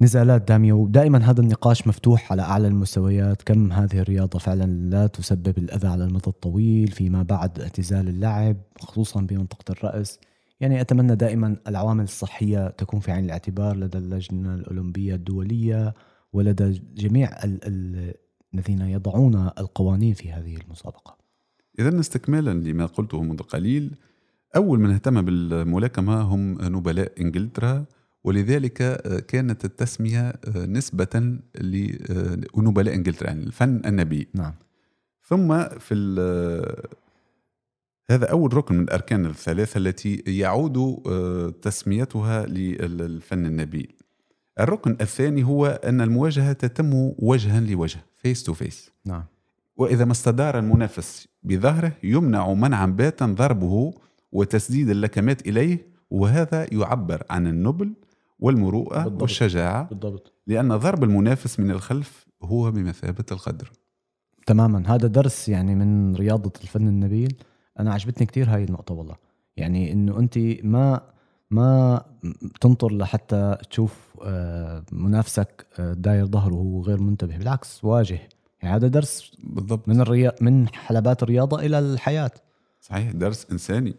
النزالات 0.00 0.48
دامية 0.48 0.72
ودائما 0.72 1.18
هذا 1.18 1.40
النقاش 1.40 1.86
مفتوح 1.86 2.32
على 2.32 2.42
أعلى 2.42 2.68
المستويات. 2.68 3.42
كم 3.42 3.72
هذه 3.72 3.98
الرياضة 3.98 4.38
فعلا 4.38 4.64
لا 4.90 5.06
تسبب 5.06 5.58
الأذى 5.58 5.88
على 5.88 6.04
المدى 6.04 6.26
الطويل 6.26 6.88
فيما 6.88 7.22
بعد 7.22 7.60
اعتزال 7.60 8.08
اللعب 8.08 8.56
خصوصا 8.80 9.20
بمنطقة 9.20 9.72
الرأس. 9.72 10.18
يعني 10.60 10.80
أتمنى 10.80 11.16
دائما 11.16 11.56
العوامل 11.68 12.04
الصحية 12.04 12.68
تكون 12.68 13.00
في 13.00 13.12
عين 13.12 13.24
الاعتبار 13.24 13.76
لدى 13.76 13.98
اللجنة 13.98 14.54
الأولمبية 14.54 15.14
الدولية. 15.14 15.94
ولدى 16.32 16.82
جميع 16.94 17.28
ال- 17.44 17.60
ال- 17.64 18.14
الذين 18.54 18.80
يضعون 18.80 19.34
القوانين 19.58 20.14
في 20.14 20.32
هذه 20.32 20.56
المسابقة. 20.56 21.16
إذا 21.78 22.00
استكمالا 22.00 22.50
لما 22.50 22.86
قلته 22.86 23.22
منذ 23.22 23.38
قليل 23.42 23.94
أول 24.56 24.80
من 24.80 24.90
اهتم 24.90 25.22
بالملاكمة 25.22 26.20
هم 26.20 26.58
نبلاء 26.76 27.20
إنجلترا 27.20 27.84
ولذلك 28.24 28.82
آه، 28.82 29.18
كانت 29.18 29.64
التسمية 29.64 30.28
آه، 30.28 30.66
نسبة 30.66 31.38
لنبلاء 31.60 32.94
إنجلترا 32.94 33.26
يعني 33.28 33.42
الفن 33.42 33.82
النبيل 33.86 34.26
نعم. 34.34 34.54
ثم 35.22 35.62
في 35.64 35.94
هذا 38.10 38.30
أول 38.30 38.54
ركن 38.54 38.74
من 38.74 38.82
الأركان 38.84 39.26
الثلاثة 39.26 39.78
التي 39.78 40.22
يعود 40.26 41.02
آه، 41.06 41.48
تسميتها 41.62 42.46
للفن 42.46 43.46
النبيل 43.46 43.92
الركن 44.60 44.96
الثاني 45.00 45.44
هو 45.44 45.66
أن 45.66 46.00
المواجهة 46.00 46.52
تتم 46.52 47.12
وجها 47.18 47.60
لوجه 47.60 48.00
face 48.16 48.42
to 48.42 48.52
face 48.52 48.90
نعم. 49.04 49.24
وإذا 49.76 50.04
ما 50.04 50.12
استدار 50.12 50.58
المنافس 50.58 51.28
بظهره 51.42 51.92
يمنع 52.02 52.52
منعا 52.52 52.86
باتا 52.86 53.26
ضربه 53.26 53.92
وتسديد 54.32 54.90
اللكمات 54.90 55.48
إليه 55.48 55.86
وهذا 56.10 56.74
يعبر 56.74 57.22
عن 57.30 57.46
النبل 57.46 57.92
والمروءة 58.38 59.02
بالضبط. 59.04 59.22
والشجاعة 59.22 59.88
بالضبط. 59.88 60.32
لأن 60.46 60.76
ضرب 60.76 61.04
المنافس 61.04 61.60
من 61.60 61.70
الخلف 61.70 62.26
هو 62.42 62.70
بمثابة 62.70 63.24
الغدر. 63.32 63.72
تماما. 64.46 64.94
هذا 64.94 65.08
درس 65.08 65.48
يعني 65.48 65.74
من 65.74 66.16
رياضة 66.16 66.52
الفن 66.62 66.88
النبيل. 66.88 67.36
أنا 67.80 67.92
عجبتني 67.92 68.26
كتير 68.26 68.54
هاي 68.54 68.64
النقطة 68.64 68.94
والله. 68.94 69.16
يعني 69.56 69.92
إنه 69.92 70.18
أنت 70.18 70.38
ما 70.62 71.00
ما 71.50 72.02
تنطر 72.60 72.92
لحتى 72.92 73.56
تشوف 73.70 74.16
آه، 74.22 74.84
منافسك 74.92 75.66
آه، 75.78 75.92
داير 75.92 76.26
ظهره 76.26 76.54
وهو 76.54 76.82
غير 76.82 77.00
منتبه. 77.00 77.36
بالعكس 77.36 77.84
واجه. 77.84 78.20
يعني 78.62 78.76
هذا 78.76 78.88
درس 78.88 79.32
بالضبط. 79.44 79.88
من 79.88 80.00
الريا 80.00 80.32
من 80.40 80.68
حلبات 80.68 81.22
الرياضة 81.22 81.60
إلى 81.60 81.78
الحياة. 81.78 82.30
صحيح 82.80 83.10
درس 83.12 83.46
إنساني. 83.52 83.94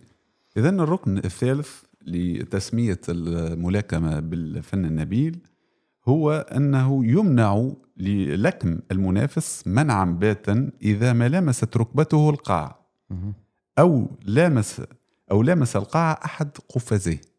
إذا 0.57 0.69
الركن 0.69 1.17
الثالث 1.17 1.83
لتسمية 2.07 2.99
الملاكمة 3.09 4.19
بالفن 4.19 4.85
النبيل 4.85 5.39
هو 6.07 6.31
أنه 6.31 7.05
يمنع 7.05 7.71
للكم 7.97 8.79
المنافس 8.91 9.67
منعا 9.67 10.05
باتا 10.05 10.71
إذا 10.81 11.13
ما 11.13 11.29
لمست 11.29 11.77
ركبته 11.77 12.29
القاع. 12.29 12.81
أو 13.79 14.07
لامس 14.25 14.81
أو 15.31 15.43
لامس 15.43 15.75
القاعة 15.75 16.19
أحد 16.25 16.49
قفازيه. 16.69 17.30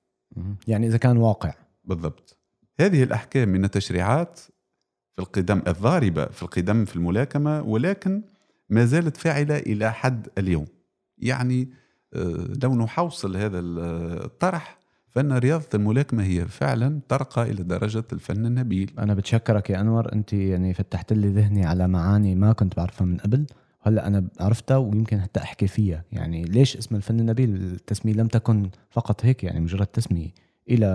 يعني 0.69 0.87
إذا 0.87 0.97
كان 0.97 1.17
واقع. 1.17 1.55
بالضبط. 1.85 2.39
هذه 2.81 3.03
الأحكام 3.03 3.49
من 3.49 3.65
التشريعات 3.65 4.41
في 5.17 5.19
القدم 5.23 5.63
الضاربة 5.67 6.27
في 6.27 6.43
القدم 6.43 6.85
في 6.85 6.97
الملاكمة 6.97 7.63
ولكن 7.63 8.23
ما 8.71 8.85
زالت 8.85 9.17
فاعلة 9.17 9.59
إلى 9.59 9.93
حد 9.93 10.29
اليوم. 10.39 10.67
يعني 11.19 11.69
آه، 12.15 12.49
لو 12.63 12.75
نحوصل 12.75 13.37
هذا 13.37 13.59
الطرح 14.25 14.79
فإن 15.09 15.33
رياضة 15.33 15.69
الملاكمة 15.75 16.25
هي 16.25 16.45
فعلا 16.45 17.01
ترقى 17.09 17.43
إلى 17.43 17.63
درجة 17.63 18.05
الفن 18.13 18.47
النبيل. 18.47 18.91
أنا 18.99 19.15
بتشكرك 19.15 19.71
يا 19.71 19.81
أنور. 19.81 20.13
أنت 20.13 20.33
يعني 20.33 20.75
فتحت 20.75 21.13
لي 21.13 21.29
ذهني 21.29 21.67
على 21.67 21.89
معاني 21.89 22.35
ما 22.35 22.53
كنت 22.53 22.77
بعرفها 22.77 23.05
من 23.05 23.17
قبل. 23.17 23.47
هلأ 23.83 24.07
أنا 24.07 24.25
عرفتها 24.41 24.77
ويمكن 24.77 25.21
حتى 25.21 25.41
أحكي 25.41 25.67
فيها. 25.67 26.05
يعني 26.13 26.45
ليش 26.45 26.77
اسم 26.77 26.97
الفن 26.97 27.21
النبيل؟ 27.21 27.55
التسمية 27.55 28.13
لم 28.15 28.27
تكن 28.27 28.71
فقط 28.91 29.25
هيك 29.25 29.45
يعني 29.45 29.61
مجرد 29.61 29.87
تسمية 29.87 30.29
إلى 30.71 30.87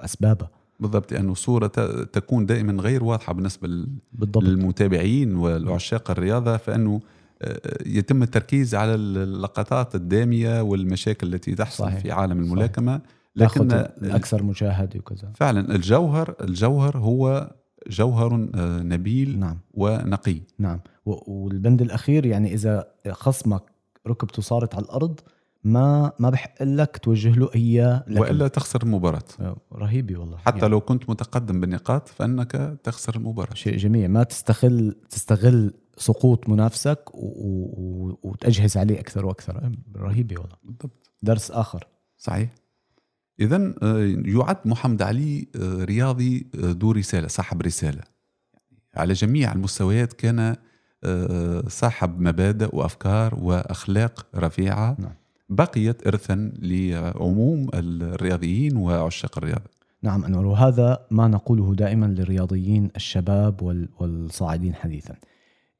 أسبابها. 0.00 0.50
بالضبط 0.80 1.12
لأنه 1.12 1.34
صورة 1.34 1.66
ت- 1.66 1.80
تكون 2.12 2.46
دائما 2.46 2.82
غير 2.82 3.04
واضحة 3.04 3.32
بالنسبة 3.32 3.68
لل- 3.68 3.88
بالضبط. 4.12 4.44
للمتابعين 4.44 5.36
والعشاق 5.36 6.10
الرياضة. 6.10 6.56
فأنه 6.56 7.00
آه، 7.42 7.60
يتم 7.86 8.22
التركيز 8.22 8.74
على 8.74 8.94
اللقطات 8.94 9.94
الدامية 9.94 10.60
والمشاكل 10.62 11.34
التي 11.34 11.54
تحصل 11.54 11.84
صحيح. 11.84 11.98
في 12.00 12.10
عالم 12.12 12.32
صحيح. 12.34 12.50
الملاكمة. 12.52 13.00
لكن 13.36 13.72
الاكثر 13.72 14.42
مشاهد 14.42 14.96
وكذا. 14.96 15.32
فعلا 15.34 15.74
الجوهر 15.74 16.34
الجوهر 16.40 16.96
هو 16.98 17.50
جوهر 17.90 18.48
آه، 18.54 18.82
نبيل 18.82 19.38
نعم. 19.38 19.58
ونقي. 19.74 20.40
نعم. 20.58 20.80
والبند 21.26 21.82
الأخير 21.82 22.26
يعني 22.26 22.54
إذا 22.54 22.84
خصمك 23.10 23.62
ركبته 24.06 24.42
صارت 24.42 24.74
على 24.74 24.84
الأرض 24.84 25.20
ما 25.64 26.12
ما 26.18 26.30
بحق 26.30 26.62
لك 26.62 26.96
توجه 26.98 27.30
له 27.34 27.50
اياه 27.54 28.04
لكن- 28.08 28.20
وإلا 28.20 28.48
تخسر 28.48 28.82
المباراه 28.82 29.56
رهيبة 29.72 30.16
والله. 30.16 30.36
حتى 30.38 30.58
يعني 30.58 30.68
لو 30.70 30.80
كنت 30.80 31.10
متقدم 31.10 31.60
بالنقاط 31.60 32.08
فإنك 32.08 32.78
تخسر 32.84 33.16
المباراه 33.16 33.54
شيء 33.54 33.76
جميل. 33.76 34.08
ما 34.10 34.22
تستغل 34.22 34.96
تستغل 35.10 35.74
سقوط 35.96 36.48
منافسك 36.48 37.14
و... 37.14 37.18
و... 37.26 38.18
وتجهز 38.22 38.76
عليه 38.76 39.00
أكثر 39.00 39.26
وأكثر. 39.26 39.72
رهيبة 39.96 40.40
والله. 40.40 40.56
بالضبط. 40.64 41.10
درس 41.22 41.50
آخر. 41.50 41.86
صحيح. 42.18 42.50
اذا 43.40 43.74
يعد 44.26 44.56
محمد 44.64 45.02
علي 45.02 45.48
آه، 45.56 45.84
رياضي 45.84 46.46
آه، 46.54 46.58
ذو 46.80 46.92
رساله 46.92 47.28
صاحب 47.28 47.62
رسالة. 47.62 48.02
على 48.96 49.12
جميع 49.12 49.52
المستويات 49.52 50.12
كان 50.12 50.38
آه، 50.38 50.56
صاحب 51.68 52.20
مبادئ 52.20 52.76
وأفكار 52.76 53.34
وأخلاق 53.42 54.26
رفيعة 54.36 54.96
نعم. 54.98 55.12
بقيت 55.48 56.06
ارثا 56.06 56.52
لعموم 56.58 57.68
الرياضيين 57.74 58.76
وعشاق 58.76 59.38
الرياضة. 59.38 59.70
نعم 60.02 60.24
أنور 60.24 60.46
وهذا 60.46 61.06
ما 61.10 61.28
نقوله 61.28 61.74
دائما 61.74 62.06
للرياضيين 62.06 62.90
الشباب 62.96 63.62
وال... 63.62 63.88
والصاعدين 64.00 64.74
حديثا. 64.74 65.14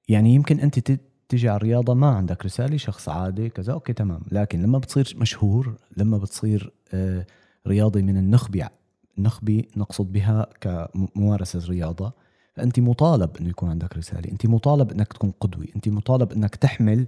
يعني 0.08 0.34
يمكن 0.34 0.60
أنت 0.60 0.92
تجي 1.28 1.48
على 1.48 1.56
الرياضة 1.56 1.94
ما 1.94 2.06
عندك 2.06 2.44
رسالة 2.44 2.76
شخص 2.76 3.08
عادي 3.08 3.48
كذا 3.48 3.72
أوكي 3.72 3.92
تمام. 3.92 4.20
لكن 4.32 4.62
لما 4.62 4.78
بتصير 4.78 5.16
مشهور 5.16 5.74
لما 5.96 6.18
بتصير 6.18 6.72
آه، 6.94 7.26
رياضي 7.66 8.02
من 8.02 8.16
النخبة 8.16 8.68
النخبه 9.18 9.64
نقصد 9.76 10.12
بها 10.12 10.46
كممارسة 10.60 11.68
رياضة 11.68 12.12
فانت 12.52 12.80
مطالب 12.80 13.36
إنه 13.36 13.48
يكون 13.48 13.70
عندك 13.70 13.96
رسالة 13.96 14.32
أنت 14.32 14.46
مطالب 14.46 14.90
إنك 14.90 15.12
تكون 15.12 15.32
قدوة 15.40 15.66
أنت 15.76 15.88
مطالب 15.88 16.32
إنك 16.32 16.56
تحمل 16.56 17.06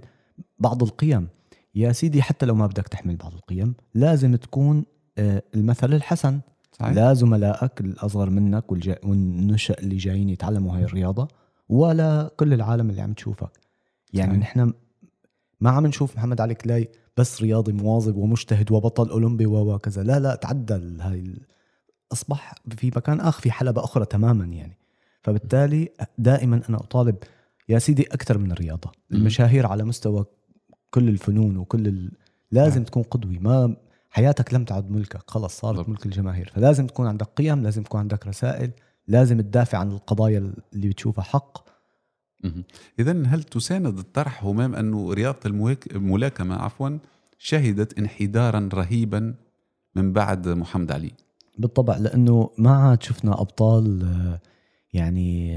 بعض 0.59 0.83
القيم. 0.83 1.27
يا 1.75 1.91
سيدي 1.91 2.21
حتى 2.21 2.45
لو 2.45 2.55
ما 2.55 2.67
بدك 2.67 2.87
تحمل 2.87 3.15
بعض 3.15 3.33
القيم 3.33 3.73
لازم 3.93 4.35
تكون 4.35 4.85
آه، 5.17 5.43
المثل 5.55 5.93
الحسن. 5.93 6.39
صحيح. 6.71 6.93
لا 6.93 7.13
زملائك 7.13 7.81
الأصغر 7.81 8.29
منك. 8.29 8.71
والنشأ 8.71 9.79
اللي 9.79 9.95
جايين 9.95 10.29
يتعلموا 10.29 10.77
هاي 10.77 10.83
الرياضة 10.83 11.27
ولا 11.69 12.31
كل 12.37 12.53
العالم 12.53 12.89
اللي 12.89 13.01
عم 13.01 13.13
تشوفك. 13.13 13.59
يعني 14.13 14.31
صحيح. 14.31 14.57
نحن 14.57 14.73
ما 15.61 15.69
عم 15.69 15.87
نشوف 15.87 16.17
محمد 16.17 16.41
علي 16.41 16.55
كلاي 16.55 16.89
بس 17.17 17.41
رياضي 17.41 17.71
مواظب 17.71 18.15
ومجتهد 18.15 18.71
وبطل 18.71 19.09
أولمبي 19.09 19.45
وكذا. 19.45 20.03
لا 20.03 20.19
لا 20.19 20.35
تعدل 20.35 21.01
هاي 21.01 21.35
أصبح 22.11 22.55
في 22.77 22.87
مكان 22.87 23.19
آخر 23.19 23.41
في 23.41 23.51
حلبة 23.51 23.83
أخرى 23.83 24.05
تماما 24.05 24.45
يعني. 24.45 24.77
فبالتالي 25.23 25.89
دائما 26.17 26.61
أنا 26.69 26.77
أطالب 26.77 27.15
يا 27.69 27.79
سيدي 27.79 28.03
أكثر 28.03 28.37
من 28.37 28.51
الرياضة. 28.51 28.91
المشاهير 29.11 29.67
على 29.67 29.83
مستوى 29.83 30.25
كل 30.89 31.09
الفنون 31.09 31.57
وكل 31.57 31.87
ال... 31.87 32.11
لازم 32.51 32.75
نعم. 32.75 32.83
تكون 32.83 33.03
قدوي 33.03 33.39
ما 33.39 33.75
حياتك 34.09 34.53
لم 34.53 34.65
تعد 34.65 34.91
ملكك. 34.91 35.23
خلص 35.27 35.59
صارت 35.59 35.77
بالضبط. 35.77 35.89
ملك 35.89 36.05
الجماهير. 36.05 36.51
فلازم 36.55 36.87
تكون 36.87 37.07
عندك 37.07 37.25
قيم 37.25 37.63
لازم 37.63 37.83
تكون 37.83 37.99
عندك 37.99 38.27
رسائل 38.27 38.71
لازم 39.07 39.41
تدافع 39.41 39.77
عن 39.77 39.91
القضايا 39.91 40.53
اللي 40.73 40.89
بتشوفها 40.89 41.23
حق. 41.23 41.73
اذا 42.99 43.23
هل 43.25 43.43
تساند 43.43 43.97
الطرح 43.97 44.43
همام 44.43 44.75
انه 44.75 45.13
رياضة 45.13 45.39
الملاكمة 45.95 46.55
عفوا 46.55 46.97
شهدت 47.37 47.99
انحدارا 47.99 48.69
رهيبا 48.73 49.35
من 49.95 50.13
بعد 50.13 50.49
محمد 50.49 50.91
علي؟ 50.91 51.11
بالطبع 51.57 51.97
لأنه 51.97 52.49
ما 52.57 52.71
عاد 52.71 53.03
شفنا 53.03 53.41
أبطال 53.41 54.03
آه، 54.03 54.39
يعني 54.93 55.53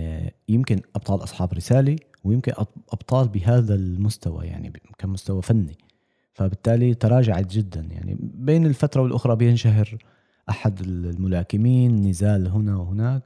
يمكن 0.48 0.80
أبطال 0.96 1.22
أصحاب 1.22 1.52
رسالة 1.52 1.96
ويمكن 2.24 2.52
أبطال 2.92 3.28
بهذا 3.28 3.74
المستوى 3.74 4.46
يعني 4.46 4.72
كمستوى 4.98 5.42
فني. 5.42 5.78
فبالتالي 6.32 6.94
تراجعت 6.94 7.46
جدا 7.46 7.80
يعني. 7.80 8.16
بين 8.20 8.66
الفترة 8.66 9.02
والأخرى 9.02 9.36
بينشهر 9.36 9.96
أحد 10.48 10.80
الملاكمين 10.80 12.00
نزال 12.00 12.48
هنا 12.48 12.76
وهناك. 12.76 13.22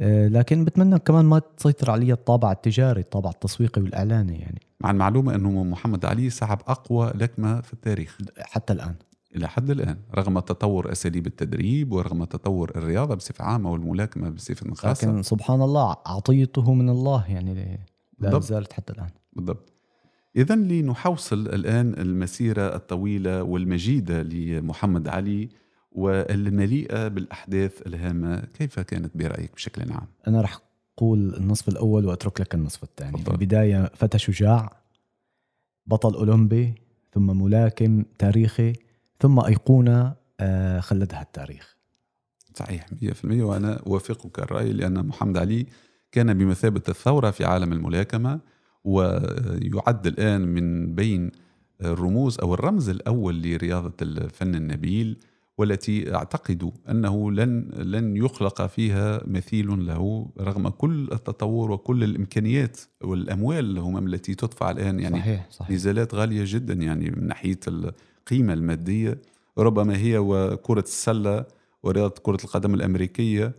آه، 0.00 0.28
لكن 0.28 0.64
بتمنى 0.64 0.98
كمان 0.98 1.24
ما 1.24 1.38
تسيطر 1.38 1.90
علي 1.90 2.12
الطابع 2.12 2.52
التجاري 2.52 3.00
الطابع 3.00 3.30
التسويقي 3.30 3.82
والإعلاني 3.82 4.38
يعني. 4.38 4.60
مع 4.80 4.90
المعلومة 4.90 5.34
إنه 5.34 5.64
محمد 5.64 6.04
علي 6.04 6.30
صعب 6.30 6.62
أقوى 6.66 7.12
لكمة 7.14 7.60
في 7.60 7.72
التاريخ. 7.72 8.18
حتى 8.38 8.72
الآن. 8.72 8.94
إلى 9.36 9.48
حد 9.48 9.70
الآن 9.70 9.98
رغم 10.14 10.38
تطور 10.38 10.92
أساليب 10.92 11.26
التدريب 11.26 11.92
ورغم 11.92 12.24
تطور 12.24 12.72
الرياضة 12.76 13.14
بصفة 13.14 13.44
عامة 13.44 13.72
والملاكمة 13.72 14.28
بصفة 14.28 14.74
خاصة 14.74 15.08
لكن 15.08 15.22
سبحان 15.22 15.62
الله 15.62 15.96
عطيته 16.06 16.74
من 16.74 16.88
الله 16.88 17.30
يعني 17.30 17.80
لا. 18.18 18.40
زالت 18.40 18.72
حتى 18.72 18.92
الآن 18.92 19.10
بالضبط 19.32 19.72
إذا 20.36 20.54
لنحوصل 20.54 21.40
الآن 21.40 21.94
المسيرة 21.98 22.74
الطويلة 22.76 23.42
والمجيدة 23.42 24.22
لمحمد 24.22 25.08
علي 25.08 25.48
والمليئة 25.92 27.08
بالأحداث 27.08 27.86
الهامة 27.86 28.40
كيف 28.40 28.80
كانت 28.80 29.16
برأيك 29.16 29.54
بشكل 29.54 29.92
عام؟ 29.92 30.06
أنا 30.28 30.40
رح 30.40 30.58
أقول 30.98 31.34
النصف 31.34 31.68
الأول 31.68 32.06
وأترك 32.06 32.40
لك 32.40 32.54
النصف 32.54 32.82
الثاني 32.82 33.12
تفضل. 33.12 33.32
البدايه 33.32 33.90
فتى 33.94 34.18
شجاع 34.18 34.72
بطل 35.86 36.14
أولمبي 36.14 36.74
ثم 37.12 37.42
ملاكم 37.42 38.04
تاريخي 38.18 38.72
ثم 39.20 39.40
أيقونة 39.40 40.14
آه، 40.40 40.80
خلدها 40.80 41.22
التاريخ. 41.22 41.76
صحيح 42.54 42.86
100% 43.02 43.42
وأنا 43.42 43.80
أوافقك 43.86 44.38
الرأي 44.38 44.72
لأن 44.72 45.06
محمد 45.06 45.36
علي 45.38 45.66
كان 46.12 46.34
بمثابة 46.34 46.82
الثورة 46.88 47.30
في 47.30 47.44
عالم 47.44 47.72
الملاكمة 47.72 48.40
ويعد 48.84 50.06
الآن 50.06 50.40
من 50.40 50.94
بين 50.94 51.30
الرموز 51.84 52.38
أو 52.38 52.54
الرمز 52.54 52.88
الأول 52.88 53.42
لرياضة 53.42 53.92
الفن 54.02 54.54
النبيل 54.54 55.18
والتي 55.58 56.14
أعتقد 56.14 56.72
أنه 56.90 57.32
لن 57.32 57.70
لن 57.76 58.16
يخلق 58.16 58.66
فيها 58.66 59.20
مثيل 59.26 59.86
له 59.86 60.30
رغم 60.40 60.68
كل 60.68 61.08
التطور 61.12 61.70
وكل 61.70 62.04
الإمكانيات 62.04 62.80
والأموال 63.04 63.78
هم 63.78 64.06
التي 64.06 64.34
تدفع 64.34 64.70
الآن 64.70 65.00
يعني 65.00 65.18
صحيح 65.18 65.46
صحيح. 65.50 65.70
نزالات 65.70 66.14
غالية 66.14 66.42
جدا 66.46 66.74
يعني 66.74 67.10
من 67.10 67.26
ناحية 67.26 67.60
القيمة 68.28 68.52
المادية 68.52 69.18
ربما 69.58 69.96
هي 69.96 70.18
وكرة 70.18 70.80
السلة 70.80 71.44
ورياضة 71.82 72.14
كرة 72.22 72.38
القدم 72.44 72.74
الأمريكية 72.74 73.52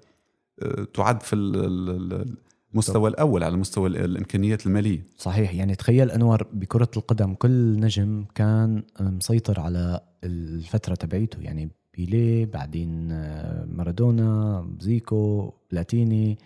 آه، 0.64 0.88
تعد 0.94 1.24
في 1.24 1.34
ال- 1.34 1.56
ال- 1.90 2.36
المستوى 2.74 3.10
الأول 3.10 3.44
على 3.44 3.58
مستوى 3.58 3.90
ال- 3.90 3.98
الإمكانيات 3.98 4.66
المالية. 4.68 5.04
صحيح 5.18 5.54
يعني 5.54 5.76
تخيل 5.76 6.12
أنور 6.12 6.44
بكرة 6.54 6.90
القدم 6.98 7.34
كل 7.34 7.80
نجم 7.80 8.26
كان 8.36 8.84
مسيطر 9.00 9.60
على 9.60 10.00
الفترة 10.24 10.96
تبعيته 10.96 11.40
يعني 11.42 11.70
بيليه 11.98 12.46
بعدين 12.46 13.12
آه، 13.12 13.66
مارادونا 13.66 14.68
زيكو 14.80 15.54
بلاتيني 15.72 16.38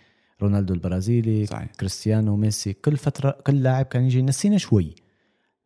رونالدو 0.42 0.74
البرازيلي 0.74 1.46
صحيح. 1.46 1.72
كريستيانو 1.80 2.36
ميسي 2.36 2.72
كل 2.72 2.96
فترة 2.96 3.30
كل 3.46 3.62
لاعب 3.62 3.84
كان 3.86 4.04
يجي. 4.04 4.18
ينسينا 4.18 4.58
شوي 4.58 4.94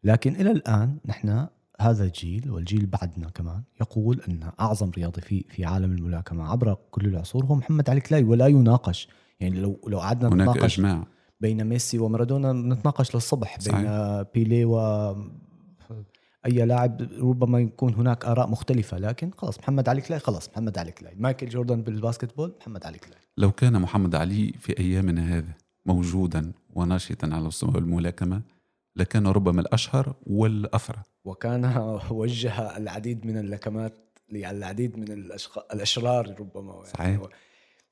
لكن 0.05 0.35
إلى 0.35 0.51
الآن 0.51 0.97
نحن 1.07 1.47
هذا 1.81 2.05
الجيل 2.05 2.51
والجيل 2.51 2.87
بعدنا 2.87 3.31
كمان 3.31 3.63
يقول 3.81 4.21
أن 4.29 4.51
أعظم 4.61 4.91
رياضي 4.91 5.21
في 5.21 5.45
في 5.49 5.65
عالم 5.65 5.93
الملاكمة 5.93 6.51
عبر 6.51 6.77
كل 6.91 7.07
العصور 7.07 7.45
هو 7.45 7.55
محمد 7.55 7.91
علي 7.91 8.01
كلاي 8.01 8.25
ولا 8.25 8.47
يناقش. 8.47 9.09
يعني 9.41 9.61
لو 9.61 9.81
لو 9.87 9.99
قعدنا 9.99 10.29
هناك 10.29 10.49
نتناقش 10.49 10.79
إجماع. 10.79 11.07
بين 11.41 11.65
ميسي 11.65 11.99
ومارادونا 11.99 12.53
نتناقش 12.53 13.15
للصبح 13.15 13.59
بين 13.59 13.73
صحيح. 13.73 14.23
بيليه 14.35 14.65
و 14.65 15.15
أي 16.47 16.67
لاعب 16.67 17.09
ربما 17.21 17.61
يكون 17.61 17.95
هناك 17.95 18.25
آراء 18.25 18.49
مختلفة. 18.49 18.99
لكن 18.99 19.31
خلاص 19.37 19.59
محمد 19.59 19.89
علي 19.89 20.01
كلاي 20.01 20.19
خلاص 20.19 20.49
محمد 20.49 20.79
علي 20.79 20.93
كلاي. 20.93 21.15
مايكل 21.17 21.49
جوردن 21.49 21.83
بال 21.83 21.95
basketball 21.95 22.55
محمد 22.61 22.87
علي 22.87 22.99
كلاي. 22.99 23.19
لو 23.37 23.53
كان 23.53 23.81
محمد 23.81 24.15
علي 24.15 24.53
في 24.59 24.79
أيامنا 24.79 25.39
هذا 25.39 25.53
موجودا 25.87 26.53
وناشطا 26.75 27.27
على 27.27 27.45
مستوى 27.45 27.79
الملاكمة 27.79 28.43
لكان 28.97 29.27
ربما 29.27 29.61
الأشهر 29.61 30.15
والافرى 30.27 31.03
وكان 31.29 31.65
وجه 32.11 32.77
العديد 32.77 33.27
من 33.27 33.37
اللكمات 33.39 33.95
للعديد 34.33 34.99
من 34.99 35.13
الأشخ... 35.13 35.59
الأشرار 35.59 36.35
ربما 36.41 36.73
يعني 36.75 36.87
صحيح. 36.87 37.21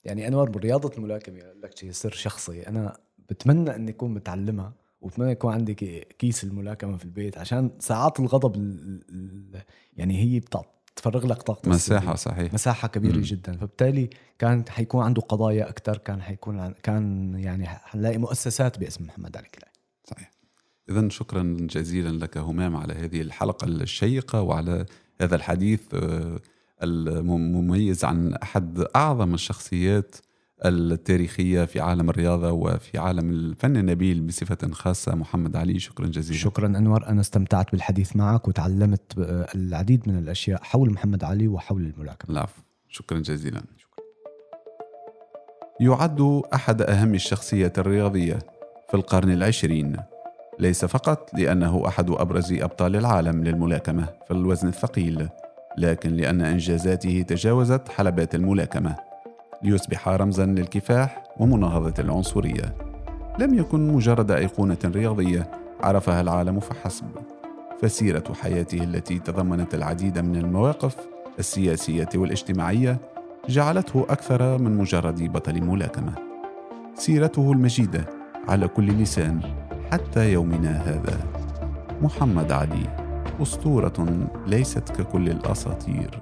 يعني 0.04 0.28
أنور 0.28 0.50
برياضه 0.50 0.90
الملاكمه 0.98 1.38
لك 1.62 1.78
شيء 1.78 1.90
سر 1.90 2.12
شخصي 2.12 2.66
أنا 2.68 2.96
بتمنى 3.28 3.74
اني 3.74 3.90
اكون 3.90 4.14
متعلمها 4.14 4.72
وبتمنى 5.00 5.30
يكون 5.32 5.52
عندي 5.52 5.74
كي- 5.74 6.00
كيس 6.00 6.44
الملاكمة 6.44 6.96
في 6.96 7.04
البيت 7.04 7.38
عشان 7.38 7.70
ساعات 7.78 8.20
الغضب 8.20 8.54
ال... 8.56 9.02
ال... 9.10 9.62
يعني 9.96 10.18
هي 10.22 10.40
بتفرغ 10.94 11.26
لك 11.26 11.42
طاقة 11.42 11.68
مساحة 11.70 12.14
صحيح 12.14 12.54
مساحة 12.54 12.88
كبيرة 12.88 13.16
مم. 13.16 13.20
جدا 13.22 13.56
فبالتالي 13.56 14.10
كان 14.38 14.64
حيكون 14.68 15.04
عنده 15.04 15.22
قضايا 15.22 15.68
أكثر 15.68 15.98
كان 15.98 16.22
حيكون 16.22 16.58
عن- 16.60 16.74
كان 16.82 17.34
يعني 17.38 17.66
حنلاقي 17.66 18.18
مؤسسات 18.18 18.78
باسم 18.78 19.04
محمد 19.04 19.36
علي 19.36 19.48
كلاي 19.48 19.70
إذا 20.90 21.08
شكرا 21.08 21.56
جزيلا 21.60 22.24
لك 22.24 22.38
همام 22.38 22.76
على 22.76 22.94
هذه 22.94 23.20
الحلقة 23.20 23.66
الشيقة 23.66 24.42
وعلى 24.42 24.86
هذا 25.20 25.36
الحديث 25.36 25.80
آه، 25.94 26.40
المميز 26.82 28.04
عن 28.04 28.34
أحد 28.34 28.84
أعظم 28.96 29.34
الشخصيات 29.34 30.16
التاريخية 30.64 31.64
في 31.64 31.80
عالم 31.80 32.10
الرياضة 32.10 32.50
وفي 32.52 32.98
عالم 32.98 33.30
الفن 33.30 33.76
النبيل 33.76 34.20
بصفة 34.20 34.70
خاصة. 34.72 35.14
محمد 35.14 35.56
علي 35.56 35.78
شكرا 35.78 36.06
جزيلا. 36.06 36.40
شكرا 36.40 36.66
أنور. 36.66 37.06
أنا 37.06 37.20
استمتعت 37.20 37.72
بالحديث 37.72 38.16
معك 38.16 38.48
وتعلمت 38.48 39.18
آه، 39.18 39.46
العديد 39.54 40.08
من 40.08 40.18
الأشياء 40.18 40.62
حول 40.62 40.92
محمد 40.92 41.24
علي 41.24 41.48
وحول 41.48 41.82
الملاكمة. 41.82 42.30
العفو. 42.30 42.62
شكرا 42.88 43.18
جزيلا. 43.18 43.62
يعد 45.80 46.42
أحد 46.54 46.82
أهم 46.82 47.14
الشخصيات 47.14 47.78
الرياضية 47.78 48.38
في 48.88 48.94
القرن 48.94 49.30
العشرين. 49.30 49.96
ليس 50.58 50.84
فقط 50.84 51.30
لأنه 51.34 51.88
أحد 51.88 52.10
أبرز 52.10 52.52
أبطال 52.52 52.96
العالم 52.96 53.44
للملاكمة 53.44 54.06
في 54.26 54.30
الوزن 54.30 54.68
الثقيل 54.68 55.28
لكن 55.78 56.10
لأن 56.10 56.40
إنجازاته 56.40 57.24
تجاوزت 57.28 57.88
حلبات 57.88 58.34
الملاكمة 58.34 58.96
ليصبح 59.62 60.08
رمزا 60.08 60.46
للكفاح 60.46 61.24
ومناهضة 61.38 61.94
العنصرية 61.98 62.74
لم 63.38 63.54
يكن 63.54 63.88
مجرد 63.88 64.30
أيقونة 64.30 64.78
رياضية 64.84 65.50
عرفها 65.80 66.20
العالم 66.20 66.60
فحسب 66.60 67.06
فسيرة 67.82 68.24
حياته 68.42 68.78
التي 68.78 69.18
تضمنت 69.18 69.74
العديد 69.74 70.18
من 70.18 70.36
المواقف 70.36 70.96
السياسية 71.38 72.08
والاجتماعية 72.14 72.98
جعلته 73.48 74.06
أكثر 74.08 74.58
من 74.58 74.76
مجرد 74.76 75.32
بطل 75.32 75.62
ملاكمة. 75.62 76.12
سيرته 76.94 77.52
المجيدة 77.52 78.04
على 78.48 78.68
كل 78.68 78.86
لسان 78.86 79.40
حتى 79.92 80.32
يومنا 80.32 80.70
هذا. 80.70 81.18
محمد 82.02 82.52
علي 82.52 82.86
أسطورة 83.42 84.28
ليست 84.46 84.90
ككل 84.90 85.28
الأساطير. 85.28 86.20